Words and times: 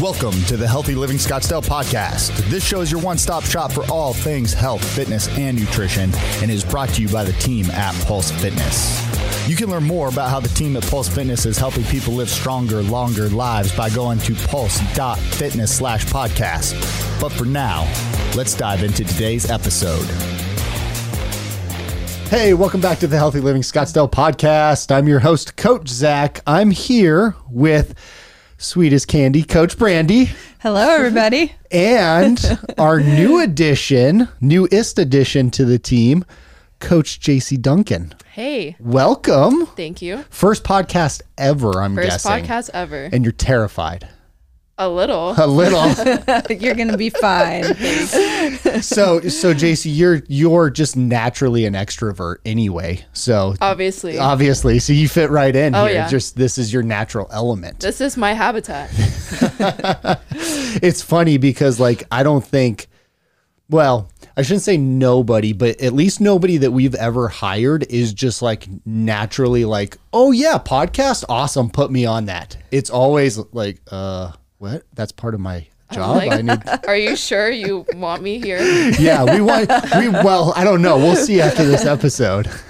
Welcome 0.00 0.32
to 0.44 0.56
the 0.56 0.66
Healthy 0.66 0.94
Living 0.94 1.18
Scottsdale 1.18 1.62
podcast. 1.62 2.34
This 2.48 2.64
show 2.64 2.80
is 2.80 2.90
your 2.90 3.02
one 3.02 3.18
stop 3.18 3.44
shop 3.44 3.70
for 3.70 3.84
all 3.92 4.14
things 4.14 4.54
health, 4.54 4.82
fitness, 4.82 5.28
and 5.36 5.58
nutrition 5.60 6.10
and 6.40 6.50
is 6.50 6.64
brought 6.64 6.88
to 6.90 7.02
you 7.02 7.08
by 7.08 7.22
the 7.22 7.34
team 7.34 7.70
at 7.72 7.94
Pulse 8.06 8.30
Fitness. 8.30 8.98
You 9.46 9.56
can 9.56 9.68
learn 9.68 9.84
more 9.84 10.08
about 10.08 10.30
how 10.30 10.40
the 10.40 10.48
team 10.48 10.74
at 10.74 10.86
Pulse 10.86 11.08
Fitness 11.08 11.44
is 11.44 11.58
helping 11.58 11.84
people 11.84 12.14
live 12.14 12.30
stronger, 12.30 12.82
longer 12.82 13.28
lives 13.28 13.76
by 13.76 13.90
going 13.90 14.18
to 14.20 14.34
pulse.fitness 14.34 15.76
slash 15.76 16.06
podcast. 16.06 16.72
But 17.20 17.30
for 17.30 17.44
now, 17.44 17.82
let's 18.34 18.54
dive 18.54 18.82
into 18.82 19.04
today's 19.04 19.50
episode. 19.50 20.08
Hey, 22.32 22.54
welcome 22.54 22.80
back 22.80 22.98
to 23.00 23.06
the 23.06 23.18
Healthy 23.18 23.40
Living 23.40 23.60
Scottsdale 23.60 24.10
podcast. 24.10 24.90
I'm 24.90 25.06
your 25.06 25.18
host, 25.20 25.54
Coach 25.58 25.88
Zach. 25.88 26.40
I'm 26.46 26.70
here 26.70 27.36
with 27.50 27.94
sweetest 28.56 29.06
candy, 29.06 29.42
Coach 29.42 29.76
Brandy. 29.76 30.30
Hello, 30.60 30.80
everybody. 30.80 31.52
and 31.70 32.58
our 32.78 33.00
new 33.00 33.38
addition, 33.38 34.30
newest 34.40 34.98
addition 34.98 35.50
to 35.50 35.66
the 35.66 35.78
team, 35.78 36.24
Coach 36.80 37.20
JC 37.20 37.60
Duncan. 37.60 38.14
Hey, 38.30 38.76
Welcome. 38.80 39.66
thank 39.66 40.00
you. 40.00 40.24
First 40.30 40.64
podcast 40.64 41.20
ever, 41.36 41.82
I'm 41.82 41.94
First 41.94 42.24
guessing. 42.24 42.32
podcast 42.32 42.70
ever. 42.72 43.10
And 43.12 43.26
you're 43.26 43.32
terrified. 43.32 44.08
A 44.84 44.88
little. 44.88 45.34
A 45.36 45.46
little. 45.46 45.86
You're 46.50 46.74
going 46.74 46.88
to 46.88 46.96
be 46.96 47.10
fine. 47.10 47.62
so 48.82 49.20
so 49.20 49.54
JC, 49.54 49.96
you're 49.96 50.22
you're 50.28 50.70
just 50.70 50.96
naturally 50.96 51.66
an 51.66 51.74
extrovert 51.74 52.36
anyway. 52.44 53.04
So 53.12 53.54
Obviously. 53.60 54.18
obviously, 54.18 54.78
so 54.80 54.92
you 54.92 55.08
fit 55.08 55.30
right 55.30 55.54
in 55.54 55.74
Oh, 55.74 55.84
here. 55.84 55.94
yeah. 55.94 56.08
Just 56.08 56.34
this 56.36 56.58
is 56.58 56.72
your 56.72 56.82
natural 56.82 57.28
element. 57.30 57.80
this 57.80 58.00
is 58.00 58.16
my 58.16 58.32
habitat. 58.32 58.90
it's 60.82 61.02
funny 61.02 61.38
because 61.38 61.78
like 61.78 62.04
I 62.10 62.22
don't 62.22 62.44
think 62.44 62.88
well, 63.68 64.10
I 64.36 64.42
shouldn't 64.42 64.62
say 64.62 64.76
nobody, 64.76 65.52
but 65.54 65.80
at 65.80 65.92
least 65.94 66.20
nobody 66.20 66.58
that 66.58 66.72
we've 66.72 66.94
ever 66.94 67.28
hired 67.28 67.84
is 67.88 68.12
just 68.12 68.42
like 68.42 68.66
naturally 68.84 69.64
like, 69.64 69.96
"Oh 70.12 70.30
yeah, 70.32 70.58
podcast, 70.58 71.24
awesome, 71.28 71.70
put 71.70 71.90
me 71.90 72.04
on 72.04 72.26
that." 72.26 72.56
It's 72.70 72.90
always 72.90 73.38
like, 73.52 73.80
"Uh, 73.90 74.32
what? 74.62 74.84
That's 74.94 75.10
part 75.10 75.34
of 75.34 75.40
my 75.40 75.66
job. 75.90 76.18
Like- 76.18 76.30
I 76.32 76.40
need 76.40 76.62
Are 76.86 76.96
you 76.96 77.16
sure 77.16 77.50
you 77.50 77.84
want 77.94 78.22
me 78.22 78.40
here? 78.40 78.60
Yeah, 78.98 79.24
we 79.24 79.40
want 79.40 79.68
we 79.98 80.08
well, 80.08 80.52
I 80.54 80.62
don't 80.62 80.80
know. 80.82 80.96
We'll 80.98 81.16
see 81.16 81.40
after 81.40 81.64
this 81.64 81.84
episode. 81.84 82.48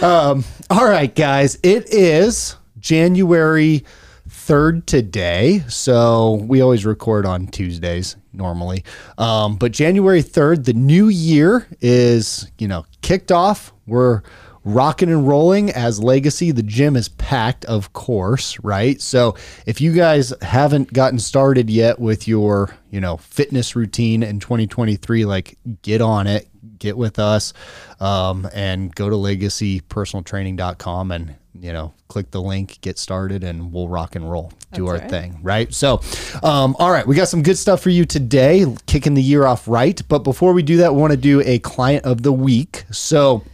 Um, 0.00 0.44
all 0.70 0.84
right, 0.88 1.12
guys. 1.12 1.58
It 1.64 1.92
is 1.92 2.54
January 2.78 3.84
3rd 4.28 4.86
today. 4.86 5.64
So 5.66 6.34
we 6.46 6.60
always 6.60 6.86
record 6.86 7.26
on 7.26 7.48
Tuesdays 7.48 8.14
normally. 8.32 8.84
Um, 9.18 9.56
but 9.56 9.72
January 9.72 10.22
3rd, 10.22 10.64
the 10.64 10.74
new 10.74 11.08
year 11.08 11.66
is, 11.80 12.52
you 12.56 12.68
know, 12.68 12.86
kicked 13.00 13.32
off. 13.32 13.72
We're 13.88 14.22
rocking 14.64 15.10
and 15.10 15.26
rolling 15.26 15.70
as 15.70 16.02
legacy. 16.02 16.50
The 16.50 16.62
gym 16.62 16.96
is 16.96 17.08
packed, 17.08 17.64
of 17.64 17.92
course, 17.92 18.58
right? 18.60 19.00
So 19.00 19.36
if 19.66 19.80
you 19.80 19.92
guys 19.92 20.32
haven't 20.42 20.92
gotten 20.92 21.18
started 21.18 21.70
yet 21.70 21.98
with 21.98 22.28
your, 22.28 22.74
you 22.90 23.00
know, 23.00 23.16
fitness 23.16 23.74
routine 23.74 24.22
in 24.22 24.40
2023, 24.40 25.24
like 25.24 25.58
get 25.82 26.00
on 26.00 26.26
it, 26.26 26.48
get 26.78 26.96
with 26.96 27.18
us, 27.18 27.52
um, 28.00 28.48
and 28.52 28.94
go 28.94 29.08
to 29.08 29.16
legacypersonaltraining.com 29.16 31.10
and 31.10 31.36
you 31.60 31.72
know 31.72 31.92
click 32.08 32.30
the 32.30 32.40
link 32.40 32.78
get 32.80 32.98
started 32.98 33.44
and 33.44 33.72
we'll 33.72 33.86
rock 33.86 34.16
and 34.16 34.30
roll 34.30 34.50
do 34.72 34.86
our 34.86 34.96
right. 34.96 35.10
thing 35.10 35.38
right 35.42 35.72
so 35.74 36.00
um, 36.42 36.74
all 36.78 36.90
right 36.90 37.06
we 37.06 37.14
got 37.14 37.28
some 37.28 37.42
good 37.42 37.58
stuff 37.58 37.82
for 37.82 37.90
you 37.90 38.06
today 38.06 38.64
kicking 38.86 39.12
the 39.12 39.22
year 39.22 39.44
off 39.44 39.68
right 39.68 40.00
but 40.08 40.20
before 40.20 40.54
we 40.54 40.62
do 40.62 40.78
that 40.78 40.94
we 40.94 41.00
want 41.00 41.10
to 41.10 41.16
do 41.16 41.42
a 41.44 41.58
client 41.58 42.04
of 42.06 42.22
the 42.22 42.32
week 42.32 42.84
so 42.90 43.44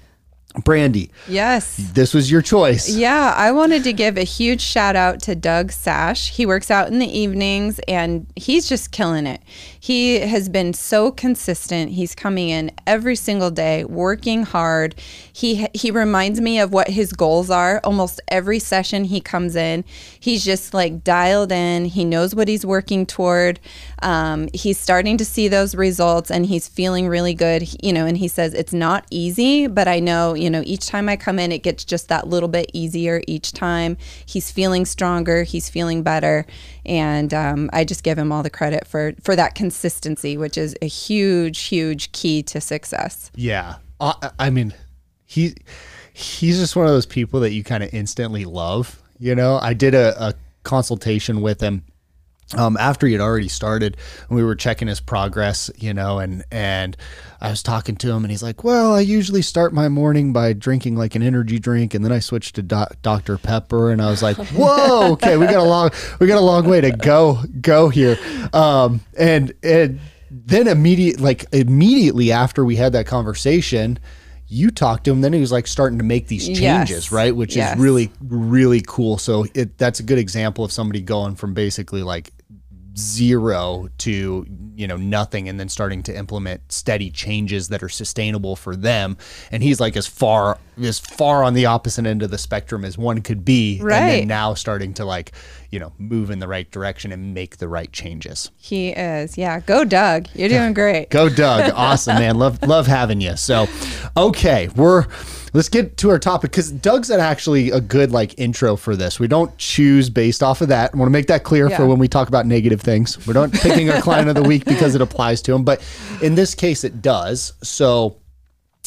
brandy 0.65 1.11
Yes. 1.29 1.77
this 1.95 2.13
was 2.15 2.31
your 2.31 2.43
choice 2.43 2.89
Yeah, 2.89 3.33
I 3.37 3.53
wanted 3.53 3.85
to 3.85 3.93
give 3.93 4.17
a 4.17 4.25
huge 4.25 4.61
shout 4.61 4.97
out 4.97 5.21
to 5.23 5.35
Doug 5.35 5.73
Sash. 5.73 6.31
He 6.31 6.47
works 6.47 6.71
out 6.71 6.89
in 6.89 6.99
the 6.99 7.19
evenings 7.19 7.79
and 7.87 8.27
he's 8.37 8.69
just 8.69 8.91
killing 8.91 9.27
it. 9.27 9.41
He 9.81 10.21
has 10.21 10.49
been 10.49 10.75
so 10.75 11.11
consistent. 11.11 11.93
He's 11.93 12.15
coming 12.15 12.49
in 12.49 12.71
every 12.87 13.17
single 13.17 13.51
day, 13.51 13.85
working 13.85 14.43
hard. 14.43 14.95
He 15.33 15.67
he 15.73 15.91
reminds 15.91 16.41
me 16.41 16.59
of 16.59 16.73
what 16.73 16.89
his 16.89 17.13
goals 17.13 17.49
are. 17.51 17.81
Almost 17.85 18.21
every 18.29 18.59
session 18.59 19.05
he 19.05 19.21
comes 19.21 19.55
in, 19.57 19.85
he's 20.19 20.45
just 20.45 20.75
like 20.75 21.05
dialed 21.05 21.53
in. 21.53 21.85
He 21.87 22.05
knows 22.05 22.35
what 22.35 22.49
he's 22.49 22.67
working 22.67 23.07
toward. 23.07 23.61
Um, 24.03 24.49
he's 24.53 24.79
starting 24.79 25.17
to 25.19 25.25
see 25.25 25.49
those 25.49 25.75
results 25.75 26.31
and 26.31 26.45
he's 26.47 26.67
feeling 26.69 27.09
really 27.09 27.35
good. 27.35 27.69
You 27.83 27.93
know, 27.93 28.05
and 28.05 28.19
he 28.19 28.29
says 28.29 28.53
it's 28.55 28.73
not 28.73 29.07
easy, 29.11 29.67
but 29.69 29.87
I 29.89 30.01
know 30.01 30.35
you 30.35 30.48
know 30.51 30.63
each 30.65 30.87
time 30.87 31.09
I 31.09 31.17
come 31.17 31.39
in, 31.39 31.53
it 31.53 31.63
gets 31.63 31.85
just 31.85 32.09
that 32.09 32.29
little 32.29 32.49
bit 32.49 32.71
easier 32.73 33.23
each 33.27 33.53
time. 33.53 33.97
He's 34.27 34.51
feeling 34.51 34.85
stronger. 34.85 35.43
He's 35.43 35.69
feeling 35.69 36.03
better, 36.03 36.47
and 36.85 37.33
um, 37.35 37.71
I 37.73 37.85
just 37.85 38.03
give 38.03 38.19
him 38.19 38.33
all 38.33 38.43
the 38.43 38.51
credit 38.51 38.87
for 38.87 39.15
for 39.23 39.37
that 39.37 39.55
consistency, 39.55 40.37
which 40.37 40.59
is 40.59 40.77
a 40.83 40.87
huge, 40.87 41.61
huge 41.65 42.13
key 42.13 42.43
to 42.45 42.61
success. 42.61 43.31
Yeah. 43.35 43.77
Uh, 44.01 44.31
I 44.39 44.51
mean, 44.51 44.75
he 45.25 45.55
he's 46.13 46.59
just 46.59 46.77
one 46.77 46.87
of 46.87 46.93
those 46.93 47.07
people 47.07 47.41
that 47.41 47.53
you 47.53 47.65
kind 47.65 47.83
of 47.83 47.93
instantly 47.93 48.45
love. 48.45 49.01
You 49.19 49.35
know, 49.35 49.59
I 49.61 49.75
did 49.75 49.95
a, 49.95 50.29
a 50.29 50.35
consultation 50.63 51.41
with 51.41 51.61
him 51.61 51.83
um, 52.57 52.77
after 52.79 53.07
he 53.07 53.13
had 53.13 53.21
already 53.21 53.49
started 53.49 53.97
and 54.29 54.37
we 54.37 54.43
were 54.43 54.55
checking 54.55 54.89
his 54.89 55.01
progress, 55.01 55.71
you 55.77 55.93
know, 55.93 56.19
and 56.19 56.45
and 56.51 56.97
I 57.41 57.51
was 57.51 57.63
talking 57.63 57.95
to 57.97 58.11
him 58.11 58.25
and 58.25 58.31
he's 58.31 58.43
like, 58.43 58.65
"Well, 58.65 58.95
I 58.95 59.01
usually 59.01 59.43
start 59.43 59.73
my 59.75 59.89
morning 59.89 60.33
by 60.33 60.55
drinking 60.55 60.97
like 60.97 61.15
an 61.15 61.23
energy 61.23 61.59
drink 61.59 61.93
and 61.95 62.05
then 62.05 62.11
I 62.13 62.21
switch 62.21 62.53
to 62.55 62.63
doc- 62.63 62.97
Dr 63.03 63.37
Pepper." 63.39 63.91
And 63.91 64.01
I 64.01 64.09
was 64.11 64.23
like, 64.23 64.37
"Whoa, 64.53 65.13
okay, 65.13 65.37
we 65.37 65.45
got 65.47 65.57
a 65.57 65.63
long 65.63 65.91
we 66.21 66.27
got 66.27 66.39
a 66.39 66.41
long 66.41 66.67
way 66.69 66.81
to 66.81 66.91
go 66.91 67.39
go 67.61 67.91
here." 67.91 68.19
Um, 68.55 69.01
and 69.19 69.53
and 69.63 70.01
then 70.31 70.69
immediate 70.69 71.21
like 71.21 71.45
immediately 71.53 72.33
after 72.33 72.65
we 72.65 72.77
had 72.77 72.93
that 72.95 73.07
conversation, 73.07 73.99
you 74.49 74.71
talked 74.71 75.05
to 75.05 75.11
him 75.11 75.21
then 75.21 75.33
he 75.35 75.41
was 75.41 75.53
like 75.53 75.67
starting 75.67 75.99
to 75.99 76.05
make 76.05 76.27
these 76.29 76.47
changes, 76.47 76.91
Yes. 76.91 77.13
right? 77.13 77.37
Which 77.37 77.55
Yes. 77.55 77.75
is 77.75 77.81
really 77.81 78.11
really 78.23 78.83
cool. 78.87 79.19
So 79.19 79.47
it 79.55 79.77
that's 79.79 80.01
a 80.01 80.03
good 80.03 80.19
example 80.19 80.65
of 80.65 80.73
somebody 80.73 81.03
going 81.03 81.35
from 81.37 81.53
basically 81.55 82.03
like 82.03 82.33
zero 82.99 83.89
to 83.99 84.45
you 84.75 84.87
know 84.87 84.97
nothing 84.97 85.49
and 85.49 85.59
then 85.59 85.69
starting 85.69 86.03
to 86.03 86.17
implement 86.17 86.61
steady 86.71 87.11
changes 87.11 87.69
that 87.69 87.83
are 87.83 87.89
sustainable 87.89 88.57
for 88.57 88.75
them 88.75 89.17
and 89.53 89.63
he's 89.63 89.79
like 89.81 89.97
as 89.97 90.07
far 90.07 90.59
as 90.83 90.99
far 90.99 91.45
on 91.45 91.55
the 91.55 91.65
opposite 91.67 92.07
end 92.07 92.23
of 92.23 92.31
the 92.31 92.39
spectrum 92.39 92.85
as 92.85 92.99
one 92.99 93.21
could 93.23 93.45
be 93.45 93.79
and 93.79 93.87
Right. 93.87 94.01
then 94.21 94.29
now 94.29 94.55
starting 94.55 94.95
to 94.95 95.05
like 95.05 95.33
you 95.71 95.79
know 95.79 95.93
move 95.99 96.31
in 96.31 96.41
the 96.41 96.49
right 96.49 96.69
direction 96.71 97.13
and 97.13 97.33
make 97.35 97.59
the 97.59 97.69
right 97.69 97.93
changes 97.93 98.51
He 98.57 98.89
is, 98.91 99.39
yeah. 99.39 99.61
Go, 99.61 99.85
Doug. 99.85 100.27
You're 100.35 100.49
doing 100.49 100.73
great. 100.83 101.11
Go, 101.11 101.29
Doug. 101.29 101.73
Awesome, 101.75 102.17
man. 102.17 102.37
Love 102.39 102.63
love 102.63 102.87
having 102.87 103.21
you. 103.21 103.37
So, 103.37 103.67
okay, 104.17 104.69
we're 104.75 105.07
let's 105.53 105.69
get 105.69 105.97
to 105.99 106.11
our 106.11 106.19
topic 106.19 106.51
because 106.51 106.71
Doug's 106.71 107.11
actually 107.11 107.71
a 107.71 107.81
good 107.81 108.13
like 108.13 108.39
intro 108.39 108.77
for 108.77 108.97
this. 108.97 109.19
We 109.19 109.29
don't 109.29 109.57
choose 109.59 110.11
based 110.11 110.43
off 110.43 110.61
of 110.61 110.69
that. 110.69 110.91
I 110.95 110.97
want 110.97 111.09
to 111.09 111.13
make 111.13 111.27
that 111.29 111.45
clear 111.45 111.71
for 111.71 111.87
when 111.87 111.99
we 111.99 112.09
talk 112.09 112.29
about 112.29 112.47
negative 112.47 112.81
things. 112.81 113.27
We're 113.27 113.35
not 113.35 113.53
picking 113.53 113.91
our 113.91 114.01
client 114.01 114.29
of 114.29 114.35
the 114.35 114.43
week 114.43 114.65
because 114.65 114.95
it 114.95 115.01
applies 115.01 115.43
to 115.43 115.55
him, 115.55 115.65
but 115.65 115.83
in 116.23 116.35
this 116.35 116.55
case, 116.55 116.85
it 116.85 117.03
does. 117.03 117.53
So, 117.63 118.17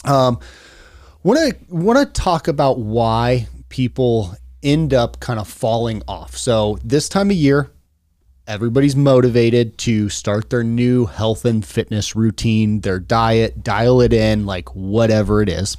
um, 0.05 0.39
want 1.23 1.39
to 1.39 1.75
want 1.75 1.99
to 1.99 2.21
talk 2.21 2.47
about 2.47 2.79
why 2.79 3.47
people 3.69 4.35
end 4.63 4.93
up 4.93 5.19
kind 5.19 5.39
of 5.39 5.47
falling 5.47 6.03
off. 6.07 6.37
So 6.37 6.77
this 6.83 7.09
time 7.09 7.31
of 7.31 7.35
year, 7.35 7.71
everybody's 8.47 8.95
motivated 8.95 9.77
to 9.79 10.09
start 10.09 10.49
their 10.49 10.63
new 10.63 11.05
health 11.05 11.45
and 11.45 11.65
fitness 11.65 12.15
routine, 12.15 12.81
their 12.81 12.99
diet, 12.99 13.63
dial 13.63 14.01
it 14.01 14.13
in, 14.13 14.45
like 14.45 14.75
whatever 14.75 15.41
it 15.41 15.49
is. 15.49 15.77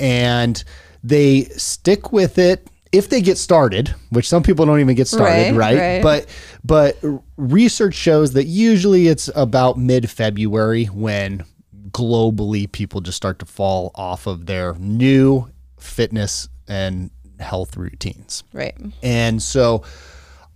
And 0.00 0.62
they 1.04 1.44
stick 1.44 2.12
with 2.12 2.38
it 2.38 2.66
if 2.92 3.08
they 3.08 3.20
get 3.20 3.38
started, 3.38 3.94
which 4.10 4.28
some 4.28 4.42
people 4.42 4.66
don't 4.66 4.80
even 4.80 4.96
get 4.96 5.06
started, 5.06 5.54
right? 5.54 5.76
Right, 5.76 5.78
right. 5.78 6.02
But 6.02 6.26
but 6.64 6.98
research 7.36 7.94
shows 7.94 8.32
that 8.32 8.44
usually 8.44 9.06
it's 9.06 9.30
about 9.34 9.78
mid-February 9.78 10.86
when 10.86 11.44
globally 11.90 12.70
people 12.70 13.00
just 13.00 13.16
start 13.16 13.38
to 13.40 13.46
fall 13.46 13.92
off 13.94 14.26
of 14.26 14.46
their 14.46 14.74
new 14.74 15.48
fitness 15.78 16.48
and 16.68 17.10
health 17.38 17.76
routines. 17.76 18.44
Right. 18.52 18.76
And 19.02 19.42
so 19.42 19.84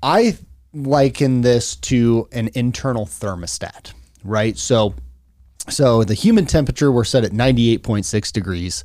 I 0.03 0.37
liken 0.73 1.43
this 1.43 1.77
to 1.77 2.29
an 2.33 2.51
internal 2.55 3.07
thermostat, 3.07 3.93
right? 4.25 4.59
So 4.59 4.95
so 5.69 6.05
the 6.05 6.15
human 6.15 6.47
temperature 6.47 6.93
we're 6.93 7.05
set 7.05 7.25
at 7.25 7.31
98.6 7.31 8.33
degrees 8.33 8.85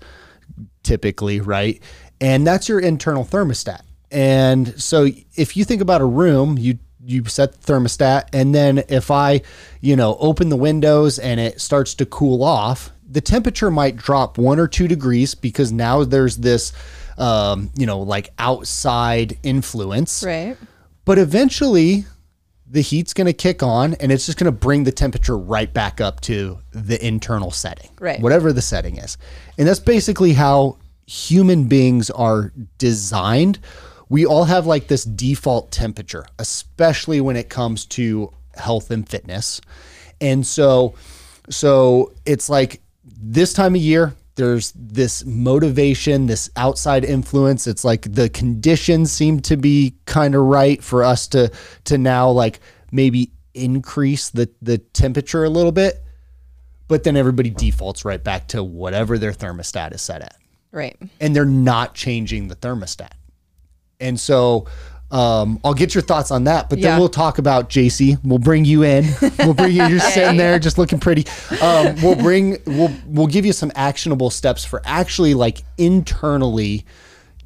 typically, 0.84 1.40
right? 1.40 1.82
And 2.22 2.46
that's 2.46 2.68
your 2.70 2.80
internal 2.80 3.26
thermostat. 3.26 3.82
and 4.12 4.80
so 4.82 5.08
if 5.36 5.56
you 5.56 5.64
think 5.64 5.82
about 5.82 6.02
a 6.02 6.06
room, 6.06 6.58
you 6.58 6.80
you 7.06 7.24
set 7.26 7.54
the 7.54 7.74
thermostat, 7.74 8.26
and 8.34 8.54
then 8.54 8.84
if 8.90 9.10
I, 9.10 9.42
you 9.82 9.96
know, 9.96 10.18
open 10.20 10.50
the 10.50 10.58
windows 10.58 11.18
and 11.18 11.40
it 11.40 11.62
starts 11.62 11.94
to 11.96 12.06
cool 12.06 12.44
off, 12.44 12.92
the 13.10 13.22
temperature 13.22 13.72
might 13.72 13.96
drop 13.96 14.38
one 14.38 14.60
or 14.60 14.68
two 14.68 14.88
degrees 14.88 15.34
because 15.34 15.72
now 15.72 16.04
there's 16.04 16.38
this, 16.38 16.74
um, 17.18 17.72
you 17.76 17.86
know, 17.86 18.00
like 18.02 18.30
outside 18.38 19.38
influence. 19.44 20.24
Right. 20.24 20.58
But 21.06 21.18
eventually, 21.18 22.06
the 22.72 22.82
heat's 22.82 23.14
going 23.14 23.26
to 23.28 23.34
kick 23.34 23.64
on 23.64 23.96
and 23.96 24.12
it's 24.12 24.26
just 24.28 24.38
going 24.38 24.46
to 24.46 24.52
bring 24.58 24.84
the 24.84 24.92
temperature 24.92 25.38
right 25.38 25.74
back 25.74 26.00
up 26.00 26.22
to 26.22 26.60
the 26.72 27.04
internal 27.06 27.50
setting, 27.52 27.90
Right. 28.00 28.22
whatever 28.22 28.54
the 28.54 28.62
setting 28.62 28.98
is. 28.98 29.18
And 29.58 29.68
that's 29.68 29.80
basically 29.80 30.34
how 30.34 30.78
human 31.08 31.64
beings 31.68 32.12
are 32.12 32.54
designed. 32.78 33.58
We 34.08 34.26
all 34.26 34.44
have 34.44 34.68
like 34.68 34.88
this 34.88 35.04
default 35.04 35.72
temperature, 35.72 36.26
especially 36.38 37.22
when 37.22 37.36
it 37.36 37.50
comes 37.50 37.86
to 37.88 38.32
health 38.56 38.92
and 38.92 39.08
fitness. 39.08 39.62
And 40.22 40.46
so 40.46 40.94
so 41.50 42.14
it's 42.26 42.50
like 42.50 42.82
this 43.22 43.54
time 43.54 43.74
of 43.74 43.82
year 43.82 44.14
there's 44.40 44.72
this 44.74 45.26
motivation, 45.26 46.26
this 46.28 46.50
outside 46.56 47.04
influence. 47.04 47.68
It's 47.68 47.84
like 47.84 48.12
the 48.14 48.30
conditions 48.30 49.12
seem 49.12 49.42
to 49.42 49.58
be 49.58 49.96
kind 50.06 50.34
of 50.34 50.44
right 50.44 50.82
for 50.82 51.04
us 51.04 51.28
to 51.30 51.52
to 51.84 51.98
now 51.98 52.30
like 52.30 52.62
maybe 52.90 53.32
increase 53.54 54.30
the 54.30 54.50
the 54.62 54.78
temperature 54.78 55.44
a 55.44 55.50
little 55.50 55.74
bit. 55.74 56.02
But 56.88 57.04
then 57.04 57.18
everybody 57.18 57.50
defaults 57.50 58.06
right 58.06 58.24
back 58.24 58.48
to 58.50 58.64
whatever 58.64 59.18
their 59.18 59.34
thermostat 59.34 59.94
is 59.94 60.02
set 60.02 60.22
at 60.22 60.38
Right. 60.72 60.98
and 61.20 61.36
they're 61.36 61.46
not 61.46 61.94
changing 61.94 62.48
the 62.48 62.56
thermostat. 62.56 63.12
And 64.00 64.18
so 64.18 64.68
um, 65.12 65.60
I'll 65.64 65.74
get 65.74 65.96
your 65.96 66.04
thoughts 66.04 66.30
on 66.32 66.44
that, 66.44 66.70
but 66.70 66.80
then 66.82 66.92
Yeah. 66.92 67.00
we'll 67.00 67.10
talk 67.10 67.38
about 67.40 67.70
JC. 67.70 68.18
We'll 68.24 68.38
bring 68.40 68.64
you 68.66 68.84
in. 68.84 69.06
We'll 69.40 69.54
bring 69.56 69.72
you 69.72 69.88
just 69.90 70.14
sitting 70.14 70.38
there, 70.38 70.60
just 70.60 70.78
looking 70.78 71.00
pretty. 71.00 71.26
Um, 71.62 71.96
we'll 72.02 72.16
bring 72.16 72.58
we'll 72.66 72.92
we'll 73.08 73.28
give 73.28 73.46
you 73.46 73.54
some 73.54 73.72
actionable 73.76 74.30
steps 74.30 74.64
for 74.64 74.82
actually 74.86 75.34
like 75.34 75.64
internally 75.78 76.86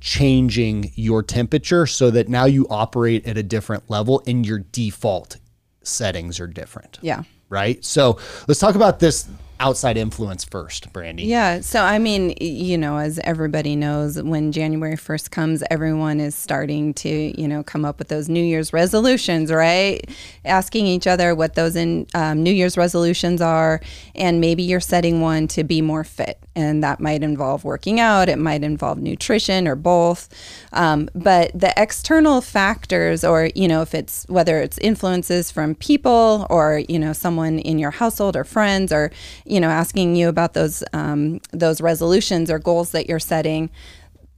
changing 0.01 0.92
your 0.95 1.24
temperature 1.24 1.86
so 1.88 2.12
that 2.12 2.27
now 2.27 2.44
you 2.45 2.68
operate 2.69 3.25
at 3.25 3.38
a 3.38 3.44
different 3.44 3.89
level 3.89 4.21
and 4.27 4.45
your 4.45 4.59
default 4.59 5.38
settings 5.83 6.39
are 6.42 6.48
different. 6.48 7.00
Yeah. 7.01 7.24
Right. 7.50 7.83
So 7.86 8.18
let's 8.48 8.59
talk 8.59 8.75
about 8.75 9.00
this 9.00 9.30
outside 9.63 9.95
influence 9.95 10.44
first, 10.44 10.92
Brandy. 10.92 11.24
Yeah. 11.24 11.62
So, 11.62 11.81
I 11.81 11.98
mean, 11.98 12.36
you 12.42 12.77
know, 12.77 12.98
as 12.98 13.18
everybody 13.24 13.77
knows, 13.77 14.21
when 14.21 14.51
January 14.51 14.98
1st 14.98 15.31
comes, 15.31 15.63
everyone 15.71 16.19
is 16.19 16.36
starting 16.36 16.94
to, 16.95 17.42
you 17.42 17.48
know, 17.48 17.63
come 17.63 17.86
up 17.86 17.98
with 17.98 18.10
those 18.10 18.27
New 18.27 18.44
Year's 18.44 18.74
resolutions, 18.74 19.51
right? 19.51 20.07
Asking 20.45 20.88
each 20.88 21.07
other 21.07 21.34
what 21.34 21.56
those 21.56 21.75
in, 21.75 22.07
um, 22.13 22.44
New 22.44 22.51
Year's 22.51 22.78
resolutions 22.78 23.42
are. 23.42 23.81
And 24.16 24.42
maybe 24.42 24.63
you're 24.63 24.80
setting 24.80 25.22
one 25.22 25.48
to 25.50 25.63
be 25.63 25.81
more 25.81 26.04
fit. 26.04 26.40
And 26.56 26.84
that 26.84 27.00
might 27.00 27.24
involve 27.24 27.63
working 27.63 28.00
out, 28.00 28.30
it 28.30 28.38
might 28.38 28.63
involve 28.63 29.00
nutrition 29.00 29.68
or 29.68 29.75
both. 29.75 30.30
Um, 30.72 31.10
but 31.16 31.51
the 31.60 31.74
external 31.78 32.42
factors, 32.42 33.24
or, 33.24 33.50
you 33.56 33.68
know, 33.68 33.81
if 33.81 33.95
it's 33.95 34.25
whether 34.28 34.60
it's 34.60 34.78
influences 34.78 35.50
from 35.50 35.74
people 35.74 36.45
or, 36.51 36.84
you 36.88 37.00
know, 37.00 37.12
someone 37.12 37.57
in 37.57 37.80
your 37.80 37.90
household 37.90 38.36
or 38.36 38.44
friends 38.44 38.92
or, 38.92 39.12
you 39.45 39.60
know, 39.60 39.69
asking 39.69 40.16
you 40.16 40.30
about 40.30 40.54
those 40.54 40.84
um, 40.94 41.42
those 41.51 41.81
resolutions 41.81 42.51
or 42.51 42.60
goals 42.60 42.92
that 42.92 43.07
you're 43.10 43.19
setting, 43.19 43.72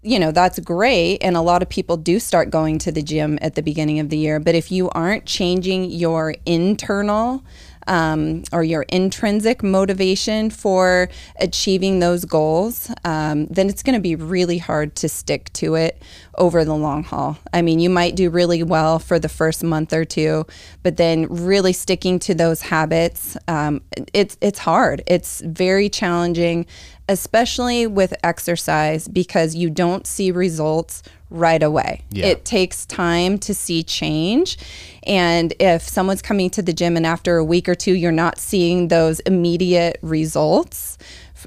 you 0.06 0.20
know, 0.20 0.32
that's 0.32 0.60
great. 0.60 1.18
And 1.22 1.36
a 1.36 1.42
lot 1.42 1.64
of 1.64 1.70
people 1.70 1.98
do 1.98 2.20
start 2.20 2.52
going 2.52 2.78
to 2.80 2.92
the 2.92 3.02
gym 3.02 3.40
at 3.42 3.56
the 3.56 3.64
beginning 3.64 4.00
of 4.00 4.10
the 4.10 4.18
year. 4.18 4.40
But 4.40 4.54
if 4.54 4.72
you 4.72 4.90
aren't 4.92 5.26
changing 5.26 5.90
your 5.90 6.36
internal 6.46 7.44
um, 7.88 8.44
or 8.52 8.64
your 8.64 8.84
intrinsic 8.84 9.64
motivation 9.64 10.50
for 10.52 11.10
achieving 11.40 12.00
those 12.00 12.24
goals, 12.24 12.92
um, 13.04 13.48
then 13.48 13.68
it's 13.68 13.82
going 13.84 13.96
to 13.96 14.02
be 14.02 14.16
really 14.16 14.60
hard 14.60 14.96
to 14.98 15.10
stick 15.10 15.52
to 15.54 15.76
it 15.76 16.02
over 16.38 16.66
the 16.66 16.76
long 16.76 17.04
haul. 17.04 17.38
I 17.54 17.62
mean, 17.62 17.80
you 17.80 17.90
might 17.90 18.16
do 18.16 18.30
really 18.30 18.64
well 18.64 19.00
for 19.00 19.20
the 19.20 19.30
first 19.30 19.64
month 19.64 19.94
or 19.94 20.06
two, 20.06 20.46
but 20.84 20.98
then 20.98 21.28
really 21.30 21.74
sticking 21.74 22.20
to 22.20 22.34
those 22.34 22.62
habits, 22.62 23.38
um, 23.48 23.82
it's 24.14 24.38
it's 24.42 24.60
hard. 24.60 25.04
It's 25.08 25.42
very 25.42 25.90
challenging, 25.90 26.66
especially 27.08 27.88
with 27.88 28.14
exercise 28.24 29.08
because 29.08 29.56
you 29.56 29.70
don't 29.70 30.06
see 30.08 30.32
results 30.32 31.04
right 31.30 31.64
away. 31.64 32.04
Yeah. 32.12 32.28
It 32.28 32.46
takes 32.46 32.86
time 32.86 33.38
to 33.40 33.54
see 33.54 33.84
change. 33.84 34.58
And 35.04 35.54
if 35.60 35.82
someone's 35.82 36.22
coming 36.22 36.50
to 36.52 36.62
the 36.62 36.74
gym 36.74 36.96
and 36.98 37.06
after 37.06 37.38
a 37.38 37.44
week 37.44 37.68
or 37.68 37.76
two, 37.76 37.94
you're 37.94 38.12
not 38.12 38.38
seeing 38.38 38.88
those 38.88 39.20
immediate 39.22 39.98
results, 40.02 40.98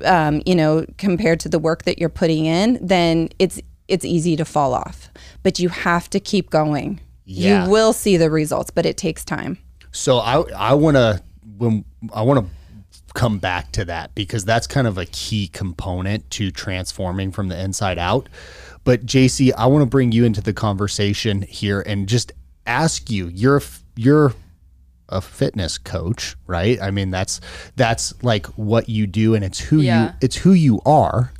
um, 0.05 0.43
you 0.46 0.55
know, 0.55 0.84
compared 0.99 1.41
to 1.41 1.49
the 1.49 1.58
work 1.58 1.84
that 1.84 1.99
you're 1.99 2.08
putting 2.08 2.46
in, 2.46 2.79
then 2.87 3.31
it's 3.38 3.61
it's 3.88 4.05
easy 4.05 4.37
to 4.37 4.44
fall 4.44 4.75
off. 4.75 5.11
But 5.43 5.58
you 5.58 5.69
have 5.70 6.08
to 6.11 6.20
keep 6.20 6.50
going. 6.50 7.00
Yeah. 7.25 7.64
You 7.64 7.70
will 7.70 7.93
see 7.93 8.17
the 8.17 8.31
results, 8.31 8.70
but 8.70 8.87
it 8.87 8.96
takes 8.96 9.25
time. 9.25 9.58
So 9.93 10.19
I 10.19 10.43
I 10.52 10.75
want 10.75 10.96
to 10.96 11.23
when 11.56 11.85
I 12.12 12.23
want 12.23 12.44
to 12.46 12.50
come 13.14 13.38
back 13.38 13.73
to 13.73 13.85
that 13.87 14.14
because 14.14 14.44
that's 14.44 14.67
kind 14.67 14.87
of 14.87 14.96
a 14.99 15.06
key 15.06 15.49
component 15.49 16.31
to 16.31 16.50
transforming 16.50 17.32
from 17.32 17.49
the 17.49 17.58
inside 17.61 17.99
out. 17.99 18.29
But 18.85 19.05
JC, 19.05 19.52
I 19.56 19.67
want 19.67 19.82
to 19.82 19.87
bring 19.87 20.12
you 20.12 20.25
into 20.25 20.41
the 20.41 20.52
conversation 20.52 21.43
here 21.43 21.81
and 21.81 22.08
just 22.08 22.32
ask 22.67 23.11
you. 23.11 23.26
You're 23.29 23.61
you're 23.96 24.34
a 25.11 25.20
fitness 25.23 25.79
coach, 25.79 26.37
right? 26.46 26.81
I 26.81 26.91
mean, 26.91 27.11
that's 27.11 27.41
that's 27.76 28.12
like 28.23 28.46
what 28.56 28.88
you 28.88 29.06
do 29.06 29.34
and 29.34 29.43
it's 29.44 29.58
who 29.58 29.76
you 29.79 29.84
Yeah. 29.84 30.12
it's 30.20 30.37
who 30.37 30.52
you 30.52 30.81
are. 30.87 31.32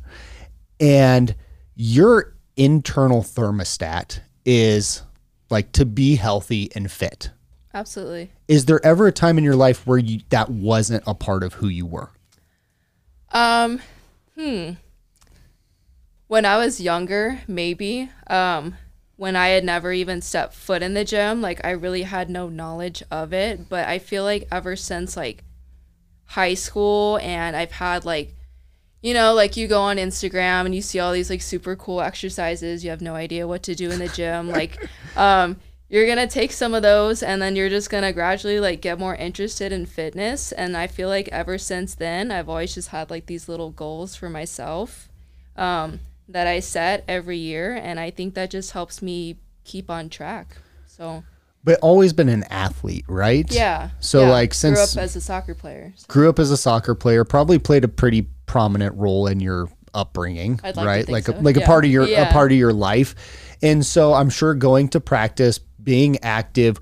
And 0.79 1.35
your 1.75 2.35
internal 2.59 3.23
thermostat 3.23 4.19
is 4.45 5.01
like 5.49 5.71
to 5.71 5.85
be 5.85 6.15
healthy 6.15 6.69
and 6.75 6.91
fit 6.91 7.31
Absolutely. 7.73 8.31
is 8.47 8.65
there 8.65 8.85
ever 8.85 9.07
a 9.07 9.11
time 9.11 9.37
in 9.37 9.43
your 9.43 9.55
life 9.55 9.87
where 9.87 9.97
you 9.97 10.19
that 10.29 10.49
wasn't 10.49 11.03
a 11.07 11.15
part 11.15 11.41
of 11.43 11.53
who 11.53 11.67
you 11.67 11.85
were 11.85 12.11
Um, 13.31 13.79
hmm. 14.35 14.71
When 16.27 16.45
I 16.45 16.57
was 16.57 16.79
younger, 16.79 17.41
maybe. 17.47 18.09
Um, 18.27 18.75
when 19.17 19.35
I 19.35 19.49
had 19.49 19.63
never 19.63 19.91
even 19.91 20.21
stepped 20.21 20.53
foot 20.53 20.81
in 20.81 20.93
the 20.93 21.03
gym, 21.03 21.41
like 21.41 21.59
I 21.65 21.71
really 21.71 22.03
had 22.03 22.29
no 22.29 22.49
knowledge 22.49 23.03
of 23.11 23.33
it. 23.33 23.67
But 23.67 23.87
I 23.87 23.99
feel 23.99 24.23
like 24.23 24.47
ever 24.51 24.75
since 24.75 25.17
like 25.17 25.43
high 26.25 26.53
school, 26.53 27.17
and 27.19 27.55
I've 27.55 27.71
had 27.73 28.05
like, 28.05 28.35
you 29.01 29.13
know, 29.13 29.33
like 29.33 29.55
you 29.55 29.67
go 29.67 29.81
on 29.81 29.97
Instagram 29.97 30.65
and 30.65 30.75
you 30.75 30.81
see 30.81 30.99
all 30.99 31.13
these 31.13 31.29
like 31.29 31.41
super 31.41 31.75
cool 31.75 32.01
exercises. 32.01 32.83
You 32.83 32.89
have 32.89 33.01
no 33.01 33.15
idea 33.15 33.47
what 33.47 33.63
to 33.63 33.75
do 33.75 33.89
in 33.91 33.99
the 33.99 34.09
gym. 34.09 34.47
like, 34.59 34.77
um, 35.15 35.57
you're 35.89 36.05
gonna 36.07 36.27
take 36.27 36.51
some 36.51 36.75
of 36.75 36.83
those 36.83 37.23
and 37.23 37.41
then 37.41 37.55
you're 37.55 37.69
just 37.69 37.89
gonna 37.89 38.13
gradually 38.13 38.59
like 38.59 38.79
get 38.79 38.99
more 38.99 39.15
interested 39.15 39.71
in 39.71 39.85
fitness 39.85 40.51
and 40.51 40.77
i 40.77 40.87
feel 40.87 41.09
like 41.09 41.27
ever 41.29 41.57
since 41.57 41.95
then 41.95 42.31
i've 42.31 42.47
always 42.47 42.75
just 42.75 42.89
had 42.89 43.09
like 43.09 43.25
these 43.25 43.49
little 43.49 43.71
goals 43.71 44.15
for 44.15 44.29
myself 44.29 45.09
um, 45.55 45.99
that 46.27 46.47
i 46.47 46.59
set 46.59 47.03
every 47.07 47.37
year 47.37 47.75
and 47.75 47.99
i 47.99 48.09
think 48.09 48.35
that 48.35 48.51
just 48.51 48.71
helps 48.71 49.01
me 49.01 49.37
keep 49.65 49.89
on 49.89 50.09
track 50.09 50.57
so 50.85 51.23
but 51.63 51.79
always 51.81 52.13
been 52.13 52.29
an 52.29 52.43
athlete 52.43 53.05
right 53.07 53.51
yeah 53.51 53.89
So, 53.99 54.21
yeah. 54.21 54.29
like, 54.29 54.53
since 54.53 54.75
grew 54.75 55.01
up 55.01 55.05
as 55.05 55.15
a 55.15 55.21
soccer 55.21 55.55
player 55.55 55.93
so. 55.95 56.05
grew 56.07 56.29
up 56.29 56.39
as 56.39 56.51
a 56.51 56.57
soccer 56.57 56.95
player 56.95 57.23
probably 57.23 57.59
played 57.59 57.83
a 57.83 57.87
pretty 57.87 58.27
prominent 58.45 58.95
role 58.95 59.27
in 59.27 59.39
your 59.39 59.69
upbringing 59.93 60.59
like 60.63 60.75
right 60.77 61.09
like 61.09 61.25
so. 61.25 61.33
a, 61.33 61.41
like 61.41 61.57
a 61.57 61.61
part 61.61 61.83
of 61.83 61.91
your 61.91 62.03
a 62.03 62.25
part 62.31 62.51
of 62.51 62.57
your 62.57 62.73
life 62.73 63.15
and 63.61 63.85
so 63.85 64.13
i'm 64.13 64.29
sure 64.29 64.53
going 64.53 64.87
to 64.87 64.99
practice 64.99 65.59
being 65.83 66.17
active 66.23 66.77